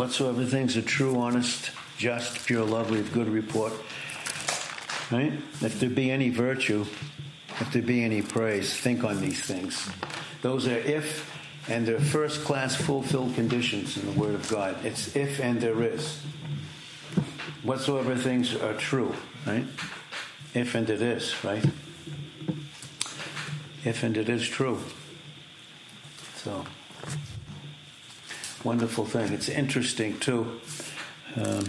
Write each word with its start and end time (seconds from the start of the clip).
whatsoever 0.00 0.46
things 0.46 0.78
are 0.78 0.82
true, 0.82 1.18
honest, 1.18 1.72
just, 1.98 2.46
pure, 2.46 2.64
lovely, 2.64 3.00
of 3.00 3.12
good 3.12 3.28
report. 3.28 3.70
Right? 5.10 5.34
If 5.60 5.78
there 5.78 5.90
be 5.90 6.10
any 6.10 6.30
virtue, 6.30 6.86
if 7.60 7.70
there 7.70 7.82
be 7.82 8.02
any 8.02 8.22
praise, 8.22 8.74
think 8.74 9.04
on 9.04 9.20
these 9.20 9.42
things. 9.42 9.90
Those 10.40 10.66
are 10.66 10.78
if 10.78 11.30
and 11.68 11.86
they're 11.86 12.00
first 12.00 12.44
class 12.44 12.74
fulfilled 12.74 13.34
conditions 13.34 13.98
in 13.98 14.06
the 14.06 14.18
Word 14.18 14.34
of 14.34 14.48
God. 14.48 14.82
It's 14.86 15.14
if 15.14 15.38
and 15.38 15.60
there 15.60 15.82
is. 15.82 16.22
Whatsoever 17.62 18.16
things 18.16 18.54
are 18.54 18.72
true, 18.72 19.14
right? 19.46 19.66
If 20.54 20.74
and 20.74 20.88
it 20.88 21.02
is, 21.02 21.44
right? 21.44 21.66
If 23.84 24.02
and 24.02 24.16
it 24.16 24.30
is 24.30 24.48
true. 24.48 24.80
So, 26.36 26.64
wonderful 28.64 29.04
thing. 29.04 29.32
It's 29.32 29.48
interesting 29.48 30.18
too. 30.18 30.60
Um, 31.36 31.64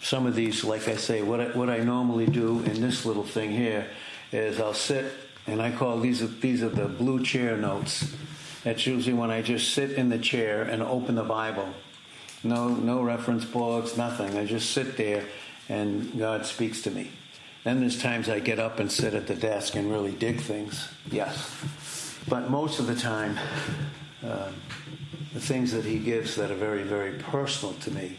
some 0.00 0.26
of 0.26 0.34
these, 0.34 0.64
like 0.64 0.88
I 0.88 0.96
say, 0.96 1.22
what 1.22 1.40
I, 1.40 1.44
what 1.46 1.68
I 1.68 1.78
normally 1.78 2.26
do 2.26 2.60
in 2.60 2.80
this 2.80 3.04
little 3.04 3.24
thing 3.24 3.50
here 3.50 3.86
is 4.32 4.60
I'll 4.60 4.74
sit 4.74 5.12
and 5.46 5.60
I 5.60 5.70
call 5.70 6.00
these 6.00 6.22
are, 6.22 6.26
these 6.26 6.62
are 6.62 6.68
the 6.68 6.86
blue 6.86 7.22
chair 7.22 7.56
notes. 7.56 8.14
That's 8.64 8.86
usually 8.86 9.14
when 9.14 9.30
I 9.30 9.42
just 9.42 9.74
sit 9.74 9.92
in 9.92 10.08
the 10.08 10.18
chair 10.18 10.62
and 10.62 10.82
open 10.82 11.14
the 11.14 11.24
Bible. 11.24 11.68
No 12.42 12.68
no 12.68 13.02
reference 13.02 13.44
books, 13.44 13.96
nothing. 13.96 14.36
I 14.36 14.44
just 14.44 14.70
sit 14.70 14.96
there 14.96 15.24
and 15.68 16.18
God 16.18 16.46
speaks 16.46 16.82
to 16.82 16.90
me. 16.90 17.10
Then 17.64 17.80
there's 17.80 18.00
times 18.00 18.28
I 18.28 18.38
get 18.38 18.60
up 18.60 18.78
and 18.78 18.90
sit 18.90 19.14
at 19.14 19.26
the 19.26 19.34
desk 19.34 19.74
and 19.74 19.90
really 19.90 20.12
dig 20.12 20.40
things. 20.40 20.88
Yes. 21.10 21.52
But 22.28 22.50
most 22.50 22.78
of 22.78 22.86
the 22.86 22.94
time, 22.94 23.38
uh, 24.24 24.50
the 25.36 25.42
things 25.42 25.72
that 25.72 25.84
he 25.84 25.98
gives 25.98 26.36
that 26.36 26.50
are 26.50 26.54
very, 26.54 26.82
very 26.82 27.12
personal 27.18 27.74
to 27.74 27.90
me, 27.90 28.16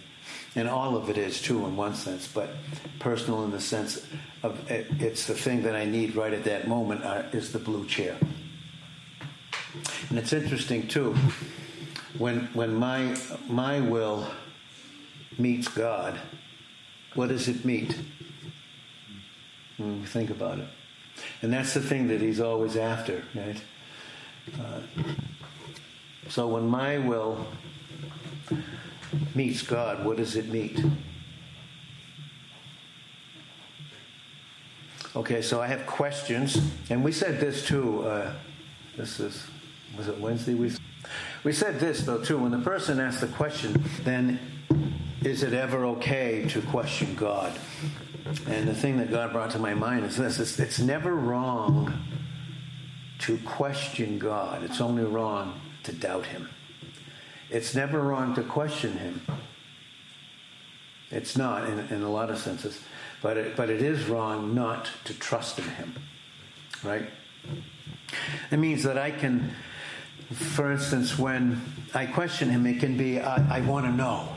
and 0.56 0.70
all 0.70 0.96
of 0.96 1.10
it 1.10 1.18
is 1.18 1.42
true 1.42 1.66
in 1.66 1.76
one 1.76 1.96
sense, 1.96 2.28
but 2.28 2.52
personal 3.00 3.44
in 3.44 3.50
the 3.50 3.60
sense 3.60 4.06
of 4.44 4.70
it, 4.70 4.86
it's 5.00 5.26
the 5.26 5.34
thing 5.34 5.64
that 5.64 5.76
I 5.76 5.86
need 5.86 6.16
right 6.16 6.32
at 6.32 6.44
that 6.44 6.68
moment 6.68 7.04
uh, 7.04 7.24
is 7.32 7.52
the 7.52 7.58
blue 7.58 7.88
chair. 7.88 8.16
And 10.10 10.20
it's 10.20 10.32
interesting 10.32 10.88
too, 10.88 11.16
when 12.20 12.42
when 12.54 12.76
my 12.76 13.18
my 13.48 13.80
will 13.80 14.28
meets 15.40 15.68
God, 15.70 16.20
what 17.16 17.30
does 17.30 17.48
it 17.48 17.66
meet? 17.66 17.98
When 19.78 20.06
think 20.06 20.30
about 20.30 20.60
it. 20.60 20.68
And 21.42 21.52
that's 21.52 21.74
the 21.74 21.82
thing 21.82 22.10
that 22.10 22.22
he's 22.22 22.40
always 22.40 22.78
after, 22.78 23.24
right? 23.34 23.60
Uh, 24.60 24.82
so 26.30 26.48
when 26.48 26.68
my 26.68 26.98
will 26.98 27.46
meets 29.34 29.62
God, 29.62 30.04
what 30.06 30.18
does 30.18 30.36
it 30.36 30.50
meet? 30.50 30.84
Okay, 35.16 35.42
so 35.42 35.62
I 35.62 35.68
have 35.68 35.86
questions, 35.88 36.62
and 36.90 37.04
we 37.04 37.12
said 37.12 37.40
this 37.40 37.66
too. 37.66 38.04
Uh, 38.04 38.34
this 38.98 39.20
is 39.20 39.48
was 39.98 40.08
it 40.08 40.20
Wednesday? 40.20 40.54
We 40.54 40.72
we 41.44 41.54
said 41.54 41.80
this 41.80 42.02
though 42.02 42.22
too. 42.22 42.38
When 42.38 42.52
the 42.52 42.60
person 42.60 43.00
asks 43.00 43.22
the 43.22 43.28
question, 43.28 43.84
then 44.04 44.40
is 45.24 45.44
it 45.44 45.54
ever 45.54 45.86
okay 45.86 46.46
to 46.50 46.62
question 46.62 47.16
God? 47.16 47.58
And 48.48 48.68
the 48.68 48.76
thing 48.76 48.98
that 48.98 49.10
God 49.10 49.32
brought 49.32 49.52
to 49.52 49.60
my 49.60 49.74
mind 49.74 50.06
is 50.06 50.18
this 50.18 50.40
it's, 50.40 50.60
it's 50.60 50.80
never 50.80 51.16
wrong 51.16 51.94
to 53.20 53.38
question 53.40 54.20
God, 54.20 54.64
it's 54.64 54.82
only 54.82 55.04
wrong 55.04 55.60
to 55.88 55.94
doubt 55.94 56.26
Him. 56.26 56.50
It's 57.50 57.74
never 57.74 58.02
wrong 58.02 58.36
to 58.36 58.44
question 58.44 58.98
Him. 58.98 59.22
It's 61.10 61.38
not 61.38 61.70
in, 61.70 61.80
in 61.80 62.04
a 62.04 62.10
lot 62.10 62.30
of 62.30 62.38
senses, 62.38 62.80
but 63.22 63.38
it, 63.38 63.56
but 63.56 63.70
it 63.70 63.82
is 63.82 64.06
wrong 64.06 64.54
not 64.54 64.90
to 65.06 65.14
trust 65.14 65.58
in 65.58 65.66
Him, 65.66 65.96
right? 66.84 67.10
It 68.52 68.58
means 68.58 68.84
that 68.84 68.98
I 68.98 69.12
can, 69.12 69.52
for 70.34 70.72
instance, 70.72 71.18
when 71.18 71.62
I 71.94 72.06
question 72.06 72.50
Him, 72.50 72.68
it 72.68 72.82
can 72.82 72.98
be 72.98 73.22
I, 73.22 73.60
I 73.60 73.62
want 73.62 73.86
to 73.86 73.92
know. 73.92 74.28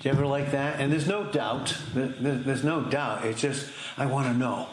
Do 0.00 0.10
you 0.10 0.14
ever 0.14 0.26
like 0.26 0.50
that? 0.50 0.80
And 0.80 0.92
there's 0.92 1.08
no 1.08 1.24
doubt. 1.24 1.74
There's 1.94 2.62
no 2.62 2.82
doubt. 2.82 3.24
It's 3.24 3.40
just, 3.40 3.70
I 3.96 4.04
want 4.04 4.26
to 4.26 4.34
know 4.34 4.68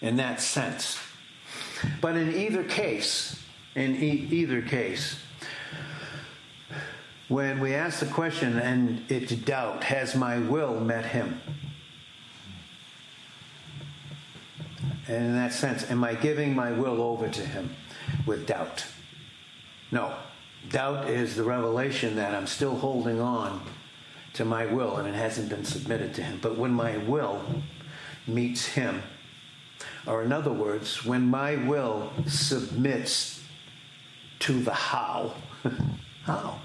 in 0.00 0.16
that 0.16 0.40
sense. 0.40 0.98
But 2.00 2.16
in 2.16 2.34
either 2.34 2.64
case, 2.64 3.40
in 3.76 3.94
e- 3.94 4.26
either 4.30 4.60
case, 4.60 5.16
when 7.32 7.60
we 7.60 7.74
ask 7.74 8.00
the 8.00 8.06
question 8.06 8.58
and 8.58 9.02
it's 9.08 9.32
doubt, 9.32 9.84
has 9.84 10.14
my 10.14 10.36
will 10.36 10.78
met 10.78 11.06
him? 11.06 11.40
And 15.08 15.16
in 15.16 15.34
that 15.36 15.54
sense, 15.54 15.90
am 15.90 16.04
I 16.04 16.14
giving 16.14 16.54
my 16.54 16.72
will 16.72 17.00
over 17.00 17.28
to 17.28 17.40
him 17.40 17.74
with 18.26 18.46
doubt? 18.46 18.84
No. 19.90 20.14
Doubt 20.68 21.08
is 21.08 21.34
the 21.34 21.42
revelation 21.42 22.16
that 22.16 22.34
I'm 22.34 22.46
still 22.46 22.76
holding 22.76 23.18
on 23.18 23.62
to 24.34 24.44
my 24.44 24.66
will 24.66 24.98
and 24.98 25.08
it 25.08 25.14
hasn't 25.14 25.48
been 25.48 25.64
submitted 25.64 26.14
to 26.14 26.22
him. 26.22 26.38
But 26.42 26.58
when 26.58 26.70
my 26.70 26.98
will 26.98 27.42
meets 28.26 28.66
him, 28.66 29.02
or 30.06 30.22
in 30.22 30.32
other 30.32 30.52
words, 30.52 31.04
when 31.04 31.26
my 31.28 31.56
will 31.56 32.12
submits 32.26 33.42
to 34.40 34.60
the 34.60 34.74
how, 34.74 35.34
how, 36.24 36.60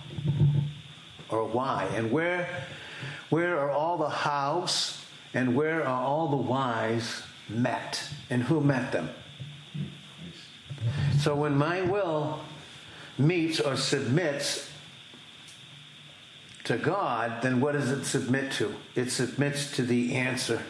or 1.30 1.44
why, 1.46 1.90
and 1.96 2.12
where, 2.12 2.50
where 3.30 3.60
are 3.60 3.72
all 3.72 3.98
the 3.98 4.10
hows 4.10 5.04
and 5.34 5.56
where 5.56 5.86
are 5.86 6.04
all 6.04 6.30
the 6.30 6.38
whys 6.38 7.24
met, 7.50 8.02
and 8.30 8.44
who 8.44 8.62
met 8.62 8.92
them? 8.92 9.10
So 11.20 11.36
when 11.36 11.56
my 11.56 11.82
will 11.82 12.40
meets 13.18 13.60
or 13.60 13.76
submits 13.76 14.70
to 16.64 16.78
God, 16.78 17.42
then 17.42 17.62
what 17.62 17.74
does 17.74 17.92
it 17.92 18.06
submit 18.06 18.52
to? 18.54 18.74
It 18.96 19.10
submits 19.12 19.76
to 19.76 19.84
the 19.84 20.16
answer 20.16 20.62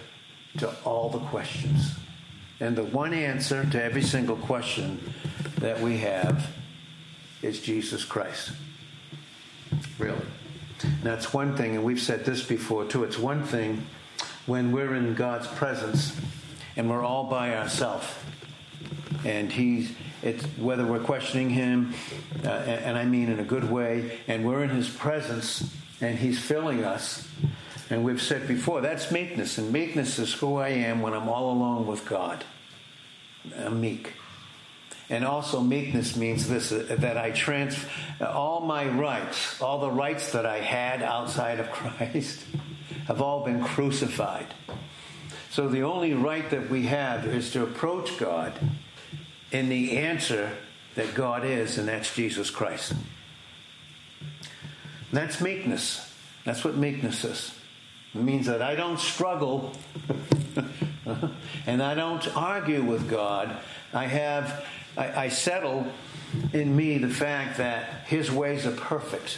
to 0.57 0.69
all 0.84 1.09
the 1.09 1.19
questions. 1.19 1.96
And 2.59 2.75
the 2.75 2.84
one 2.84 3.13
answer 3.13 3.66
to 3.69 3.84
every 3.84 4.01
single 4.01 4.35
question 4.35 5.13
that 5.59 5.79
we 5.79 5.97
have 6.00 6.47
is 7.41 7.62
Jesus 7.62 8.03
Christ. 8.03 8.51
Really. 10.00 10.25
And 10.84 11.04
that's 11.04 11.34
one 11.34 11.56
thing, 11.56 11.76
and 11.76 11.84
we've 11.84 12.00
said 12.00 12.26
this 12.26 12.44
before 12.44 12.86
too. 12.86 13.04
It's 13.04 13.18
one 13.18 13.44
thing 13.44 13.86
when 14.46 14.72
we're 14.72 14.96
in 14.96 15.14
God's 15.16 15.48
presence 15.48 16.16
and 16.76 16.90
we're 16.90 17.04
all 17.04 17.26
by 17.26 17.56
ourselves, 17.56 18.08
and 19.26 19.52
He's 19.52 19.92
it's 20.24 20.44
whether 20.58 20.86
we're 20.86 21.00
questioning 21.00 21.50
Him, 21.50 21.94
uh, 22.44 22.50
and, 22.50 22.86
and 22.86 22.98
I 22.98 23.06
mean 23.06 23.30
in 23.30 23.40
a 23.40 23.44
good 23.44 23.70
way, 23.70 24.20
and 24.28 24.46
we're 24.46 24.64
in 24.64 24.70
His 24.70 24.90
presence 24.90 25.72
and 26.02 26.18
He's 26.18 26.40
filling 26.40 26.84
us. 26.84 27.28
And 27.90 28.04
we've 28.04 28.22
said 28.22 28.48
before, 28.48 28.82
that's 28.82 29.12
meekness. 29.12 29.58
And 29.58 29.72
meekness 29.72 30.20
is 30.20 30.34
who 30.34 30.58
I 30.58 30.70
am 30.70 31.02
when 31.02 31.14
I'm 31.14 31.30
all 31.30 31.52
alone 31.52 31.88
with 31.88 32.08
God. 32.08 32.44
I'm 33.56 33.80
meek. 33.80 34.14
And 35.09 35.23
also, 35.23 35.62
meekness 35.62 36.18
means 36.18 36.50
this 36.50 36.72
uh, 36.72 36.95
that 37.00 37.18
I 37.18 37.31
transfer 37.31 37.88
uh, 38.19 38.25
all 38.25 38.62
my 38.62 38.88
rights, 38.88 39.62
all 39.62 39.79
the 39.79 39.91
rights 39.91 40.34
that 40.34 40.45
I 40.45 40.59
had 40.59 41.01
outside 41.01 41.59
of 41.59 41.72
Christ, 41.72 42.44
have 43.07 43.22
all 43.22 43.46
been 43.46 43.63
crucified. 43.63 44.47
So 45.50 45.69
the 45.69 45.84
only 45.84 46.13
right 46.13 46.47
that 46.50 46.69
we 46.69 46.84
have 46.88 47.25
is 47.25 47.51
to 47.53 47.63
approach 47.63 48.17
God 48.19 48.53
in 49.51 49.69
the 49.69 49.97
answer 49.97 50.51
that 50.96 51.13
God 51.16 51.46
is, 51.46 51.78
and 51.78 51.88
that's 51.88 52.13
Jesus 52.13 52.50
Christ. 52.50 52.94
That's 55.12 55.40
meekness. 55.40 56.13
That's 56.44 56.63
what 56.63 56.75
meekness 56.75 57.23
is. 57.23 57.53
It 58.14 58.22
means 58.22 58.47
that 58.47 58.61
I 58.61 58.76
don't 58.76 58.99
struggle 58.99 59.73
and 61.66 61.84
I 61.84 61.93
don't 61.93 62.35
argue 62.35 62.84
with 62.84 63.09
God. 63.09 63.55
I 63.93 64.05
have, 64.05 64.66
I, 64.97 65.26
I, 65.26 65.29
settle 65.29 65.85
in 66.53 66.76
me 66.76 66.97
the 66.97 67.09
fact 67.09 67.58
that 67.58 68.08
His 68.08 68.32
ways 68.32 68.66
are 68.66 68.76
perfect. 68.76 69.38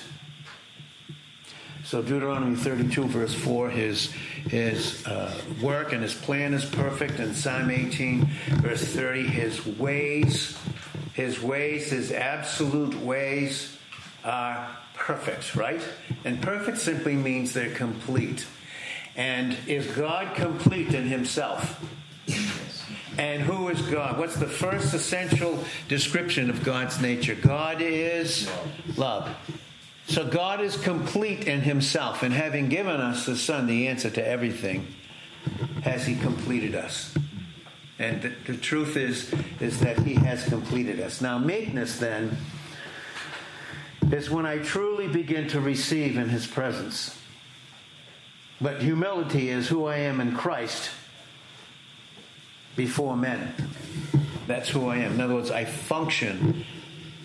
So 1.90 2.04
Deuteronomy 2.04 2.56
32, 2.56 3.06
verse 3.06 3.34
4, 3.34 3.72
his, 3.72 4.12
his 4.12 5.04
uh, 5.08 5.36
work 5.60 5.92
and 5.92 6.04
his 6.04 6.14
plan 6.14 6.54
is 6.54 6.64
perfect. 6.64 7.18
And 7.18 7.36
Psalm 7.36 7.72
18, 7.72 8.26
verse 8.62 8.84
30, 8.84 9.24
his 9.24 9.66
ways, 9.66 10.56
his 11.16 11.42
ways, 11.42 11.90
his 11.90 12.12
absolute 12.12 12.94
ways 13.02 13.76
are 14.24 14.70
perfect, 14.94 15.56
right? 15.56 15.82
And 16.26 16.40
perfect 16.40 16.78
simply 16.78 17.16
means 17.16 17.54
they're 17.54 17.74
complete. 17.74 18.46
And 19.16 19.58
is 19.66 19.88
God 19.88 20.36
complete 20.36 20.94
in 20.94 21.08
himself? 21.08 21.84
And 23.20 23.42
who 23.42 23.68
is 23.68 23.82
God? 23.82 24.18
What's 24.18 24.38
the 24.38 24.48
first 24.48 24.94
essential 24.94 25.62
description 25.90 26.50
of 26.50 26.64
God's 26.64 27.02
nature? 27.02 27.36
God 27.36 27.82
is 27.82 28.50
love. 28.96 29.30
So 30.08 30.26
God 30.26 30.62
is 30.62 30.78
complete 30.78 31.46
in 31.46 31.60
himself, 31.60 32.24
and 32.24 32.34
having 32.34 32.70
given 32.70 33.02
us 33.02 33.26
the 33.26 33.36
Son, 33.36 33.68
the 33.68 33.90
answer 33.90 34.10
to 34.10 34.26
everything, 34.26 34.88
has 35.84 36.06
he 36.06 36.16
completed 36.16 36.76
us. 36.76 37.14
And 38.00 38.22
the, 38.22 38.32
the 38.48 38.56
truth 38.56 38.96
is, 38.96 39.34
is 39.60 39.82
that 39.82 40.00
he 40.00 40.14
has 40.14 40.46
completed 40.46 41.02
us. 41.02 41.20
Now, 41.20 41.38
meekness 41.38 42.00
then 42.00 42.38
is 44.14 44.30
when 44.30 44.46
I 44.46 44.60
truly 44.60 45.10
begin 45.10 45.50
to 45.50 45.60
receive 45.60 46.18
in 46.18 46.30
his 46.30 46.48
presence. 46.48 47.20
But 48.62 48.82
humility 48.82 49.50
is 49.50 49.68
who 49.68 49.88
I 49.88 49.98
am 49.98 50.22
in 50.22 50.38
Christ 50.38 50.92
before 52.80 53.18
men. 53.18 53.54
That's 54.48 54.70
who 54.70 54.88
I 54.88 55.00
am. 55.00 55.16
In 55.16 55.22
other 55.22 55.36
words, 55.36 55.52
I 55.52 55.66
function 55.66 56.64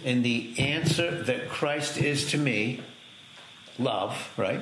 in 0.03 0.23
the 0.23 0.53
answer 0.59 1.23
that 1.23 1.49
Christ 1.49 1.97
is 1.97 2.33
to 2.33 2.39
me 2.39 2.83
love, 3.79 4.33
right? 4.37 4.61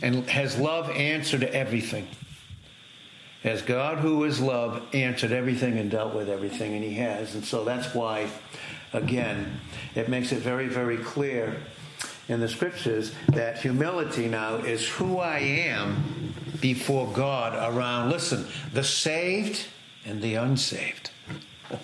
And 0.00 0.26
has 0.30 0.58
love 0.58 0.88
answered 0.88 1.42
everything? 1.42 2.08
Has 3.42 3.60
God, 3.60 3.98
who 3.98 4.24
is 4.24 4.40
love, 4.40 4.82
answered 4.94 5.32
everything 5.32 5.76
and 5.76 5.90
dealt 5.90 6.14
with 6.14 6.30
everything? 6.30 6.72
And 6.72 6.82
He 6.82 6.94
has. 6.94 7.34
And 7.34 7.44
so 7.44 7.62
that's 7.62 7.94
why, 7.94 8.30
again, 8.94 9.60
it 9.94 10.08
makes 10.08 10.32
it 10.32 10.38
very, 10.38 10.68
very 10.68 10.96
clear 10.96 11.60
in 12.26 12.40
the 12.40 12.48
scriptures 12.48 13.12
that 13.28 13.58
humility 13.58 14.28
now 14.28 14.54
is 14.56 14.88
who 14.88 15.18
I 15.18 15.40
am 15.40 16.17
before 16.60 17.06
God 17.08 17.54
around, 17.54 18.10
listen, 18.10 18.46
the 18.72 18.84
saved 18.84 19.66
and 20.04 20.20
the 20.22 20.34
unsaved. 20.34 21.10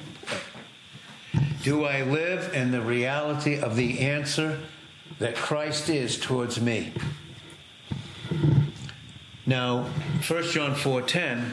Do 1.63 1.85
I 1.85 2.03
live 2.03 2.53
in 2.55 2.71
the 2.71 2.81
reality 2.81 3.59
of 3.59 3.77
the 3.77 4.01
answer 4.01 4.61
that 5.19 5.35
Christ 5.37 5.89
is 5.89 6.19
towards 6.19 6.61
me? 6.61 6.93
Now, 9.47 9.85
1 10.27 10.43
John 10.45 10.75
4:10 10.75 11.53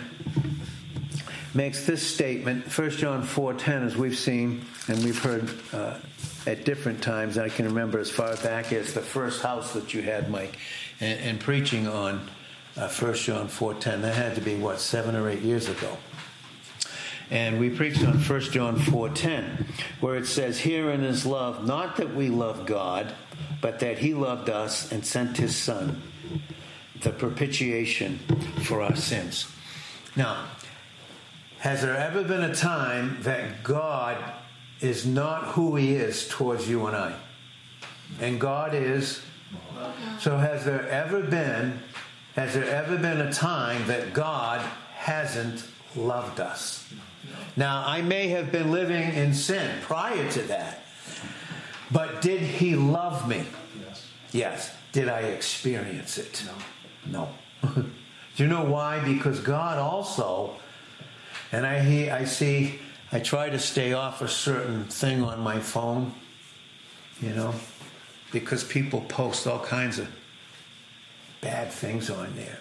makes 1.54 1.86
this 1.86 2.06
statement. 2.06 2.66
1 2.66 2.90
John 2.92 3.24
4:10, 3.24 3.86
as 3.86 3.98
we've 3.98 4.18
seen 4.18 4.66
and 4.88 5.04
we've 5.04 5.22
heard 5.22 5.50
uh, 5.74 5.96
at 6.48 6.66
different 6.66 7.02
times. 7.02 7.38
I 7.38 7.50
can 7.50 7.66
remember 7.66 8.00
as 8.00 8.10
far 8.10 8.36
back 8.38 8.72
as 8.74 8.94
the 8.94 9.02
first 9.02 9.42
house 9.42 9.74
that 9.74 9.94
you 9.94 10.02
had, 10.02 10.30
Mike, 10.30 10.58
and, 11.00 11.20
and 11.20 11.40
preaching 11.40 11.88
on 11.88 12.28
uh, 12.78 12.88
1 12.88 13.14
John 13.16 13.48
4:10. 13.48 14.02
That 14.02 14.16
had 14.16 14.36
to 14.36 14.42
be 14.42 14.56
what 14.56 14.80
seven 14.80 15.16
or 15.16 15.30
eight 15.30 15.42
years 15.42 15.68
ago. 15.70 15.98
And 17.30 17.60
we 17.60 17.70
preached 17.70 18.04
on 18.06 18.18
1 18.18 18.52
John 18.52 18.78
4:10, 18.78 19.66
where 20.02 20.16
it 20.16 20.26
says, 20.28 20.60
"Herein 20.60 21.04
is 21.04 21.26
love, 21.26 21.66
not 21.66 21.96
that 21.98 22.14
we 22.14 22.30
love 22.30 22.66
God, 22.66 23.14
but 23.62 23.80
that 23.80 24.00
He 24.00 24.14
loved 24.14 24.50
us 24.50 24.92
and 24.92 25.06
sent 25.06 25.38
His 25.38 25.56
Son, 25.56 26.02
the 27.00 27.12
propitiation 27.12 28.20
for 28.64 28.82
our 28.82 28.96
sins." 28.96 29.48
Now, 30.16 30.46
has 31.60 31.82
there 31.82 31.96
ever 31.96 32.24
been 32.24 32.42
a 32.42 32.54
time 32.54 33.20
that 33.22 33.64
God 33.64 34.18
is 34.82 35.06
not 35.06 35.50
who 35.50 35.76
He 35.76 35.94
is 35.94 36.28
towards 36.28 36.68
you 36.68 36.86
and 36.88 36.98
I? 36.98 37.14
And 38.20 38.42
God 38.42 38.74
is. 38.74 39.22
So, 40.20 40.38
has 40.38 40.66
there 40.66 40.88
ever 40.90 41.22
been? 41.22 41.80
Has 42.36 42.54
there 42.54 42.66
ever 42.66 42.98
been 42.98 43.20
a 43.20 43.32
time 43.32 43.86
that 43.88 44.14
God 44.14 44.62
hasn't 44.94 45.66
loved 45.96 46.40
us? 46.40 46.88
Now, 47.58 47.84
I 47.86 48.02
may 48.02 48.30
have 48.30 48.52
been 48.52 48.72
living 48.72 49.14
in 49.14 49.34
sin 49.34 49.70
prior 49.82 50.30
to 50.32 50.42
that, 50.44 50.84
but 51.92 52.22
did 52.22 52.40
he 52.40 52.76
love 52.76 53.28
me? 53.28 53.44
Yes. 53.80 54.08
Yes. 54.32 54.76
Did 54.94 55.10
I 55.10 55.22
experience 55.22 56.18
it? 56.18 56.44
No. 57.12 57.30
No. 57.64 57.74
Do 57.74 57.86
you 58.38 58.48
know 58.48 58.64
why? 58.64 59.04
Because 59.04 59.40
God 59.42 59.78
also, 59.78 60.56
and 61.52 61.66
I 61.66 61.82
hear, 61.82 62.14
I 62.14 62.24
see, 62.24 62.80
I 63.12 63.20
try 63.20 63.50
to 63.50 63.60
stay 63.60 63.92
off 63.92 64.22
a 64.22 64.28
certain 64.28 64.86
thing 64.86 65.22
on 65.22 65.42
my 65.42 65.60
phone, 65.60 66.14
you 67.22 67.32
know, 67.32 67.54
because 68.32 68.64
people 68.64 69.02
post 69.02 69.48
all 69.48 69.60
kinds 69.60 70.00
of 70.00 70.08
bad 71.42 71.72
things 71.72 72.10
on 72.10 72.34
there. 72.36 72.60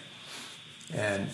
And 0.93 1.29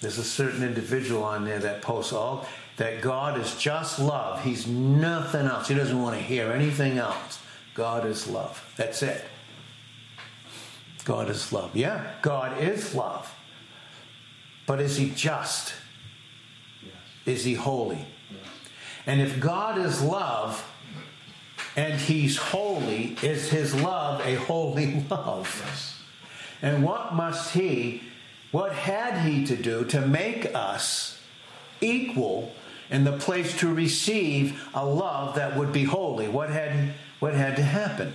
there's 0.00 0.18
a 0.18 0.24
certain 0.24 0.62
individual 0.62 1.22
on 1.22 1.44
there 1.44 1.58
that 1.58 1.82
posts 1.82 2.12
all 2.12 2.46
that 2.76 3.02
God 3.02 3.38
is 3.38 3.54
just 3.56 3.98
love. 3.98 4.42
He's 4.42 4.66
nothing 4.66 5.46
else. 5.46 5.68
He 5.68 5.74
doesn't 5.74 6.00
want 6.00 6.16
to 6.16 6.22
hear 6.22 6.50
anything 6.52 6.98
else. 6.98 7.38
God 7.74 8.06
is 8.06 8.26
love. 8.26 8.64
That's 8.76 9.02
it. 9.02 9.24
God 11.04 11.28
is 11.28 11.52
love. 11.52 11.74
Yeah, 11.76 12.12
God 12.22 12.60
is 12.62 12.94
love. 12.94 13.32
But 14.66 14.80
is 14.80 14.96
he 14.96 15.10
just? 15.10 15.74
Yes. 16.82 16.92
Is 17.26 17.44
he 17.44 17.54
holy? 17.54 17.96
Yes. 17.96 18.40
And 19.06 19.20
if 19.20 19.40
God 19.40 19.78
is 19.78 20.00
love 20.02 20.64
and 21.76 21.94
he's 21.94 22.36
holy, 22.36 23.16
is 23.22 23.50
his 23.50 23.74
love 23.74 24.20
a 24.24 24.36
holy 24.36 25.04
love? 25.10 25.62
Yes. 25.66 26.01
And 26.62 26.84
what 26.84 27.14
must 27.14 27.52
he, 27.52 28.02
what 28.52 28.72
had 28.72 29.26
he 29.28 29.44
to 29.46 29.56
do 29.56 29.84
to 29.86 30.00
make 30.00 30.54
us 30.54 31.20
equal 31.80 32.54
in 32.88 33.02
the 33.02 33.18
place 33.18 33.58
to 33.58 33.74
receive 33.74 34.62
a 34.72 34.86
love 34.86 35.34
that 35.34 35.56
would 35.56 35.72
be 35.72 35.84
holy? 35.84 36.28
What 36.28 36.50
had, 36.50 36.94
what 37.18 37.34
had 37.34 37.56
to 37.56 37.62
happen? 37.62 38.14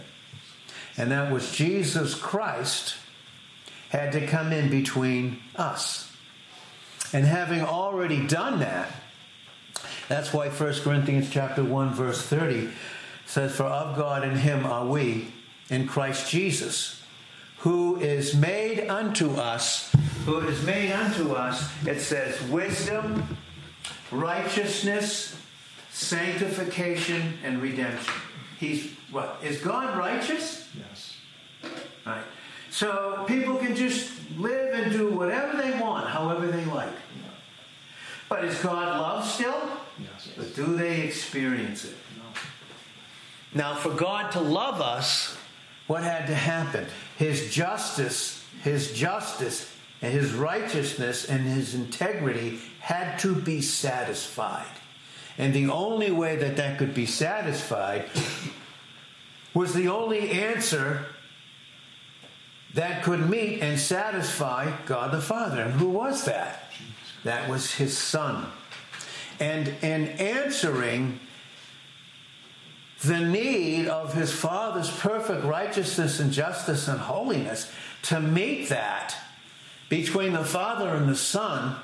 And 0.97 1.11
that 1.11 1.31
was 1.31 1.51
Jesus 1.51 2.15
Christ 2.15 2.95
had 3.89 4.13
to 4.13 4.25
come 4.25 4.53
in 4.53 4.69
between 4.69 5.39
us. 5.55 6.11
And 7.13 7.25
having 7.25 7.61
already 7.61 8.25
done 8.27 8.59
that, 8.59 8.89
that's 10.07 10.33
why 10.33 10.49
1 10.49 10.73
Corinthians 10.81 11.29
chapter 11.29 11.63
1 11.63 11.93
verse 11.93 12.21
30 12.21 12.69
says 13.25 13.55
for 13.55 13.65
of 13.65 13.97
God 13.97 14.23
in 14.23 14.37
him 14.37 14.65
are 14.65 14.85
we 14.85 15.33
in 15.69 15.87
Christ 15.87 16.31
Jesus 16.31 17.01
who 17.67 17.97
is 17.97 18.33
made 18.33 18.87
unto 18.87 19.33
us 19.35 19.91
who 20.25 20.39
is 20.39 20.63
made 20.63 20.89
unto 20.93 21.33
us 21.33 21.69
it 21.85 21.99
says 21.99 22.41
wisdom 22.43 23.37
righteousness 24.09 25.37
sanctification 25.91 27.33
and 27.43 27.61
redemption 27.61 28.13
he's 28.57 28.93
what 29.11 29.37
is 29.43 29.59
God 29.59 29.97
righteous 29.97 30.69
Yes. 30.73 31.17
right 32.05 32.23
so 32.69 33.25
people 33.27 33.57
can 33.57 33.75
just 33.75 34.11
live 34.37 34.73
and 34.73 34.91
do 34.93 35.09
whatever 35.09 35.57
they 35.61 35.71
want 35.77 36.07
however 36.07 36.47
they 36.47 36.63
like 36.65 36.95
but 38.29 38.45
is 38.45 38.57
God 38.61 38.97
love 39.01 39.25
still 39.25 39.61
Yes. 39.99 40.29
but 40.37 40.55
do 40.55 40.75
they 40.77 41.01
experience 41.01 41.83
it? 41.85 41.95
No. 42.17 42.23
Now, 43.63 43.75
for 43.75 43.89
God 43.89 44.31
to 44.33 44.39
love 44.39 44.79
us, 44.79 45.36
what 45.87 46.03
had 46.03 46.27
to 46.27 46.35
happen? 46.35 46.85
His 47.17 47.53
justice, 47.53 48.43
his 48.61 48.93
justice, 48.93 49.73
and 50.01 50.13
his 50.13 50.33
righteousness 50.33 51.25
and 51.25 51.45
his 51.45 51.73
integrity 51.73 52.59
had 52.79 53.17
to 53.19 53.33
be 53.33 53.61
satisfied. 53.61 54.67
And 55.37 55.53
the 55.53 55.69
only 55.69 56.11
way 56.11 56.35
that 56.35 56.57
that 56.57 56.77
could 56.77 56.93
be 56.93 57.05
satisfied 57.05 58.05
was 59.53 59.73
the 59.73 59.87
only 59.87 60.31
answer 60.31 61.05
that 62.73 63.03
could 63.03 63.29
meet 63.29 63.61
and 63.61 63.79
satisfy 63.79 64.71
God 64.85 65.11
the 65.11 65.21
Father. 65.21 65.61
And 65.61 65.73
who 65.73 65.89
was 65.89 66.25
that? 66.25 66.71
That 67.23 67.49
was 67.49 67.73
his 67.73 67.97
Son 67.97 68.51
and 69.39 69.67
in 69.81 70.07
answering 70.19 71.19
the 73.07 73.19
need 73.19 73.87
of 73.87 74.13
his 74.13 74.31
father's 74.31 74.89
perfect 74.89 75.43
righteousness 75.43 76.19
and 76.19 76.31
justice 76.31 76.87
and 76.87 76.99
holiness 76.99 77.71
to 78.03 78.19
meet 78.19 78.69
that 78.69 79.15
between 79.89 80.33
the 80.33 80.43
father 80.43 80.89
and 80.89 81.07
the 81.07 81.15
son 81.15 81.75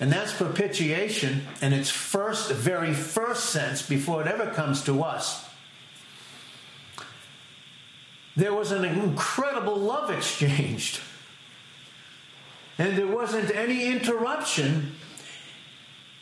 and 0.00 0.10
that's 0.10 0.32
propitiation 0.32 1.46
in 1.60 1.72
its 1.74 1.90
first 1.90 2.50
very 2.50 2.94
first 2.94 3.50
sense 3.50 3.82
before 3.82 4.22
it 4.22 4.26
ever 4.26 4.46
comes 4.46 4.82
to 4.84 5.02
us. 5.02 5.46
There 8.34 8.54
was 8.54 8.72
an 8.72 8.84
incredible 8.86 9.76
love 9.76 10.10
exchanged 10.10 11.00
and 12.78 12.96
there 12.96 13.06
wasn't 13.06 13.54
any 13.54 13.88
interruption 13.88 14.92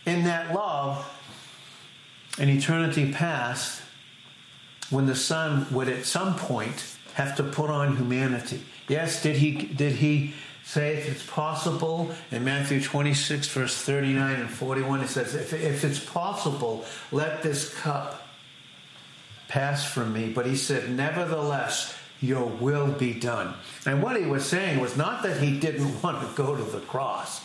in 0.04 0.24
that 0.24 0.52
love 0.52 1.08
in 2.38 2.48
eternity 2.48 3.12
past 3.12 3.82
when 4.90 5.06
the 5.06 5.14
son 5.14 5.66
would 5.70 5.88
at 5.88 6.04
some 6.04 6.34
point 6.34 6.96
have 7.14 7.36
to 7.36 7.42
put 7.42 7.70
on 7.70 7.96
humanity 7.96 8.62
yes 8.88 9.22
did 9.22 9.36
he 9.36 9.52
did 9.52 9.92
he 9.92 10.34
say 10.64 10.96
if 10.96 11.08
it's 11.08 11.26
possible 11.26 12.10
in 12.30 12.44
matthew 12.44 12.80
26 12.80 13.48
verse 13.48 13.82
39 13.82 14.40
and 14.40 14.50
41 14.50 15.00
it 15.00 15.08
says 15.08 15.34
if, 15.34 15.52
if 15.52 15.84
it's 15.84 16.00
possible 16.00 16.84
let 17.10 17.42
this 17.42 17.74
cup 17.74 18.28
pass 19.48 19.84
from 19.84 20.12
me. 20.12 20.30
But 20.32 20.46
he 20.46 20.54
said, 20.54 20.90
Nevertheless, 20.90 21.94
your 22.20 22.44
will 22.44 22.92
be 22.92 23.14
done. 23.14 23.54
And 23.86 24.02
what 24.02 24.20
he 24.20 24.26
was 24.26 24.44
saying 24.44 24.80
was 24.80 24.96
not 24.96 25.22
that 25.22 25.40
he 25.40 25.58
didn't 25.58 26.02
want 26.02 26.20
to 26.20 26.36
go 26.36 26.54
to 26.54 26.62
the 26.62 26.80
cross, 26.80 27.40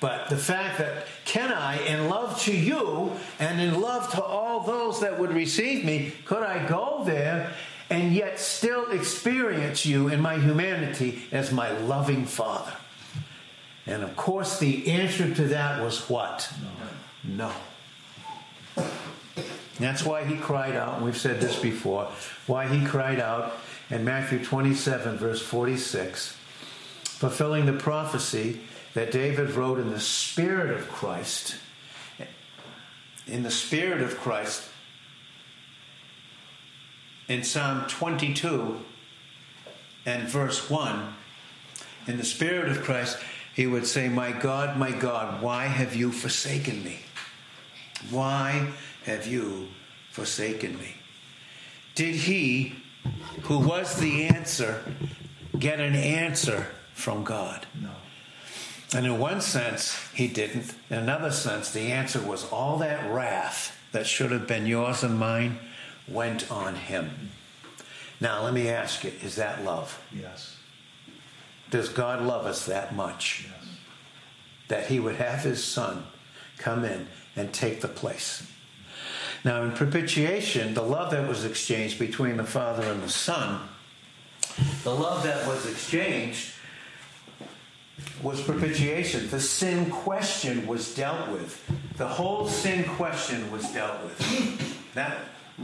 but 0.00 0.28
the 0.28 0.36
fact 0.36 0.78
that 0.78 1.06
can 1.24 1.52
I, 1.52 1.78
in 1.86 2.08
love 2.08 2.40
to 2.42 2.56
you 2.56 3.12
and 3.38 3.60
in 3.60 3.80
love 3.80 4.10
to 4.12 4.22
all 4.22 4.60
those 4.60 5.00
that 5.00 5.18
would 5.18 5.32
receive 5.32 5.84
me, 5.84 6.12
could 6.24 6.42
I 6.42 6.66
go 6.68 7.02
there 7.04 7.52
and 7.90 8.14
yet 8.14 8.38
still 8.38 8.90
experience 8.90 9.84
you 9.84 10.08
in 10.08 10.20
my 10.20 10.38
humanity 10.38 11.22
as 11.32 11.52
my 11.52 11.76
loving 11.78 12.26
Father? 12.26 12.74
And 13.86 14.02
of 14.02 14.14
course, 14.16 14.58
the 14.58 14.88
answer 14.88 15.34
to 15.34 15.44
that 15.48 15.82
was 15.82 16.08
what? 16.08 16.52
No. 17.24 17.52
no. 18.76 18.84
That's 19.80 20.04
why 20.04 20.24
he 20.24 20.36
cried 20.36 20.76
out, 20.76 20.96
and 20.96 21.04
we've 21.04 21.16
said 21.16 21.40
this 21.40 21.58
before, 21.58 22.08
why 22.46 22.68
he 22.68 22.84
cried 22.84 23.20
out 23.20 23.54
in 23.90 24.04
Matthew 24.04 24.44
27, 24.44 25.16
verse 25.16 25.40
46, 25.40 26.36
fulfilling 27.04 27.66
the 27.66 27.72
prophecy 27.72 28.60
that 28.94 29.10
David 29.10 29.50
wrote 29.50 29.78
in 29.78 29.90
the 29.90 30.00
Spirit 30.00 30.70
of 30.70 30.88
Christ. 30.88 31.56
In 33.26 33.42
the 33.42 33.50
Spirit 33.50 34.00
of 34.00 34.18
Christ, 34.18 34.68
in 37.28 37.44
Psalm 37.44 37.84
22 37.88 38.78
and 40.06 40.28
verse 40.28 40.70
1, 40.70 41.14
in 42.06 42.16
the 42.16 42.24
Spirit 42.24 42.70
of 42.70 42.82
Christ, 42.82 43.18
he 43.54 43.66
would 43.66 43.86
say, 43.86 44.08
My 44.08 44.32
God, 44.32 44.78
my 44.78 44.92
God, 44.92 45.42
why 45.42 45.66
have 45.66 45.94
you 45.94 46.10
forsaken 46.10 46.82
me? 46.82 47.00
Why 48.10 48.68
have 49.04 49.26
you 49.26 49.68
forsaken 50.10 50.78
me? 50.78 50.94
Did 51.94 52.14
he, 52.14 52.74
who 53.42 53.58
was 53.58 53.98
the 53.98 54.24
answer, 54.26 54.82
get 55.58 55.80
an 55.80 55.94
answer 55.94 56.68
from 56.94 57.24
God? 57.24 57.66
No. 57.80 57.90
And 58.94 59.04
in 59.04 59.18
one 59.18 59.40
sense, 59.40 59.98
he 60.14 60.28
didn't. 60.28 60.74
In 60.88 60.98
another 60.98 61.30
sense, 61.30 61.70
the 61.70 61.92
answer 61.92 62.20
was 62.20 62.50
all 62.50 62.78
that 62.78 63.10
wrath 63.10 63.76
that 63.92 64.06
should 64.06 64.30
have 64.30 64.46
been 64.46 64.66
yours 64.66 65.02
and 65.02 65.18
mine 65.18 65.58
went 66.06 66.50
on 66.50 66.74
him. 66.74 67.30
Now, 68.20 68.42
let 68.42 68.54
me 68.54 68.68
ask 68.68 69.04
you 69.04 69.12
is 69.22 69.36
that 69.36 69.62
love? 69.64 70.02
Yes. 70.12 70.56
Does 71.70 71.90
God 71.90 72.22
love 72.22 72.46
us 72.46 72.64
that 72.66 72.94
much? 72.94 73.46
Yes. 73.46 73.68
That 74.68 74.86
he 74.86 74.98
would 75.00 75.16
have 75.16 75.40
his 75.40 75.62
son 75.62 76.04
come 76.56 76.84
in 76.84 77.08
and 77.36 77.52
take 77.52 77.80
the 77.80 77.88
place. 77.88 78.46
Now, 79.44 79.62
in 79.62 79.72
propitiation, 79.72 80.74
the 80.74 80.82
love 80.82 81.12
that 81.12 81.28
was 81.28 81.44
exchanged 81.44 81.98
between 81.98 82.38
the 82.38 82.44
Father 82.44 82.82
and 82.90 83.02
the 83.02 83.08
Son, 83.08 83.60
the 84.82 84.94
love 84.94 85.22
that 85.22 85.46
was 85.46 85.70
exchanged 85.70 86.52
was 88.22 88.40
propitiation. 88.40 89.28
The 89.28 89.40
sin 89.40 89.90
question 89.90 90.66
was 90.66 90.94
dealt 90.94 91.30
with. 91.30 91.64
The 91.96 92.08
whole 92.08 92.48
sin 92.48 92.84
question 92.84 93.50
was 93.50 93.70
dealt 93.72 94.02
with. 94.02 94.94
That 94.94 95.18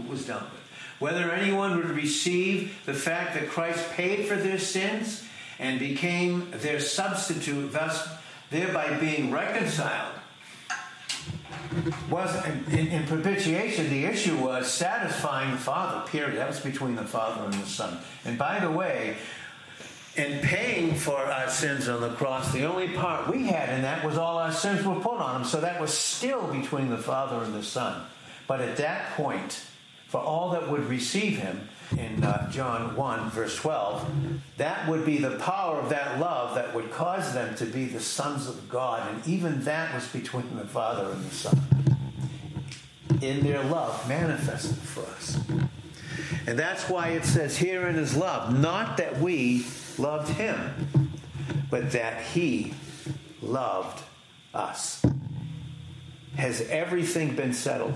was 0.09 0.27
dealt 0.27 0.43
with. 0.43 0.61
Whether 1.01 1.33
anyone 1.33 1.77
would 1.77 1.91
receive 1.91 2.81
the 2.87 2.95
fact 2.95 3.35
that 3.35 3.49
Christ 3.49 3.91
paid 3.93 4.27
for 4.27 4.37
their 4.37 4.59
sins 4.59 5.25
and 5.59 5.79
became 5.79 6.51
their 6.53 6.81
substitute, 6.81 7.73
thus 7.73 8.09
thereby 8.51 8.99
being 8.99 9.33
reconciled. 9.33 10.15
Was 12.09 12.35
in, 12.69 12.89
in 12.89 13.07
propitiation, 13.07 13.91
the 13.91 14.05
issue 14.05 14.37
was 14.37 14.71
satisfying 14.73 15.51
the 15.51 15.57
Father. 15.57 16.07
Period. 16.09 16.39
That 16.39 16.49
was 16.49 16.61
between 16.61 16.95
the 16.95 17.05
Father 17.05 17.45
and 17.45 17.55
the 17.55 17.67
Son. 17.67 17.99
And 18.25 18.39
by 18.39 18.61
the 18.61 18.71
way, 18.71 19.17
in 20.17 20.41
paying 20.41 20.95
for 20.95 21.17
our 21.17 21.49
sins 21.49 21.89
on 21.89 22.01
the 22.01 22.11
cross, 22.11 22.53
the 22.53 22.65
only 22.65 22.89
part 22.89 23.29
we 23.29 23.47
had 23.47 23.69
in 23.71 23.83
that 23.83 24.05
was 24.05 24.17
all 24.17 24.39
our 24.39 24.53
sins 24.53 24.85
were 24.85 25.01
put 25.01 25.19
on 25.19 25.41
him. 25.41 25.47
So 25.47 25.61
that 25.61 25.81
was 25.81 25.93
still 25.93 26.47
between 26.49 26.89
the 26.89 26.99
Father 26.99 27.45
and 27.45 27.55
the 27.55 27.63
Son. 27.63 28.05
But 28.47 28.61
at 28.61 28.77
that 28.77 29.13
point, 29.13 29.65
for 30.07 30.21
all 30.21 30.51
that 30.51 30.69
would 30.71 30.89
receive 30.89 31.39
him, 31.39 31.69
in 31.99 32.25
uh, 32.25 32.51
John 32.51 32.97
1, 32.97 33.31
verse 33.31 33.57
12, 33.57 34.41
that 34.57 34.89
would 34.89 35.05
be 35.05 35.19
the 35.19 35.37
power 35.39 35.79
of 35.79 35.91
that 35.91 36.19
love 36.19 36.55
that 36.55 36.75
would 36.75 36.91
cause 36.91 37.35
them 37.35 37.55
to 37.57 37.67
be 37.67 37.85
the 37.85 38.01
sons 38.01 38.49
of 38.49 38.69
God. 38.69 39.13
And 39.13 39.27
even 39.27 39.63
that 39.65 39.95
was 39.95 40.07
between 40.09 40.57
the 40.57 40.65
Father 40.65 41.11
and 41.11 41.25
the 41.25 41.35
Son. 41.35 41.61
In 43.21 43.45
their 43.45 43.63
love 43.63 44.09
manifested 44.09 44.77
for 44.77 45.03
us. 45.03 45.39
And 46.47 46.59
that's 46.59 46.89
why 46.89 47.09
it 47.09 47.25
says 47.25 47.57
here 47.57 47.87
in 47.87 47.95
his 47.95 48.17
love, 48.17 48.59
not 48.59 48.97
that 48.99 49.19
we 49.21 49.65
loved 49.99 50.29
him, 50.31 51.11
but 51.71 51.93
that 51.93 52.23
he 52.23 52.75
loved 53.43 54.03
us. 54.53 55.05
Has 56.37 56.63
everything 56.63 57.37
been 57.37 57.53
settled? 57.53 57.95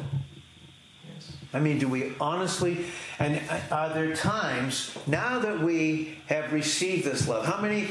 Yes. 1.12 1.33
I 1.52 1.61
mean, 1.61 1.78
do 1.78 1.88
we 1.88 2.12
honestly, 2.21 2.87
and 3.19 3.40
are 3.71 3.88
there 3.88 4.14
times, 4.14 4.97
now 5.07 5.40
that 5.40 5.61
we 5.61 6.17
have 6.26 6.52
received 6.52 7.05
this 7.05 7.26
love, 7.26 7.47
how 7.47 7.61
many 7.61 7.88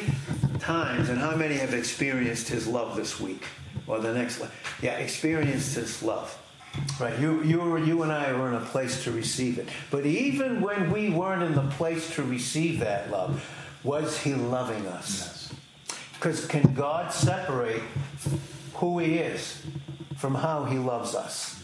times 0.60 1.10
and 1.10 1.20
how 1.20 1.36
many 1.36 1.56
have 1.56 1.74
experienced 1.74 2.48
his 2.48 2.68
love 2.68 2.96
this 2.96 3.20
week 3.20 3.44
or 3.88 4.00
the 4.00 4.14
next? 4.14 4.42
Yeah, 4.82 4.94
experienced 4.98 5.76
his 5.76 6.02
love. 6.02 6.38
Right, 7.00 7.18
you, 7.20 7.44
you, 7.44 7.78
you 7.78 8.04
and 8.04 8.12
I 8.12 8.32
were 8.34 8.50
in 8.50 8.56
a 8.56 8.66
place 8.66 9.04
to 9.06 9.12
receive 9.12 9.58
it. 9.58 9.68
But 9.90 10.06
even 10.06 10.62
when 10.62 10.92
we 10.92 11.10
weren't 11.10 11.42
in 11.42 11.56
the 11.56 11.68
place 11.72 12.14
to 12.16 12.24
receive 12.24 12.80
that 12.80 13.10
love, 13.10 13.44
was 13.84 14.19
he 14.19 14.34
loving 14.34 14.86
us? 14.88 15.19
Yes. 15.19 15.53
Because 16.13 16.46
can 16.48 16.74
God 16.74 17.13
separate 17.13 17.84
who 18.75 19.00
he 19.00 19.17
is 19.17 19.62
from 20.15 20.36
how 20.36 20.65
he 20.65 20.77
loves 20.77 21.13
us? 21.13 21.62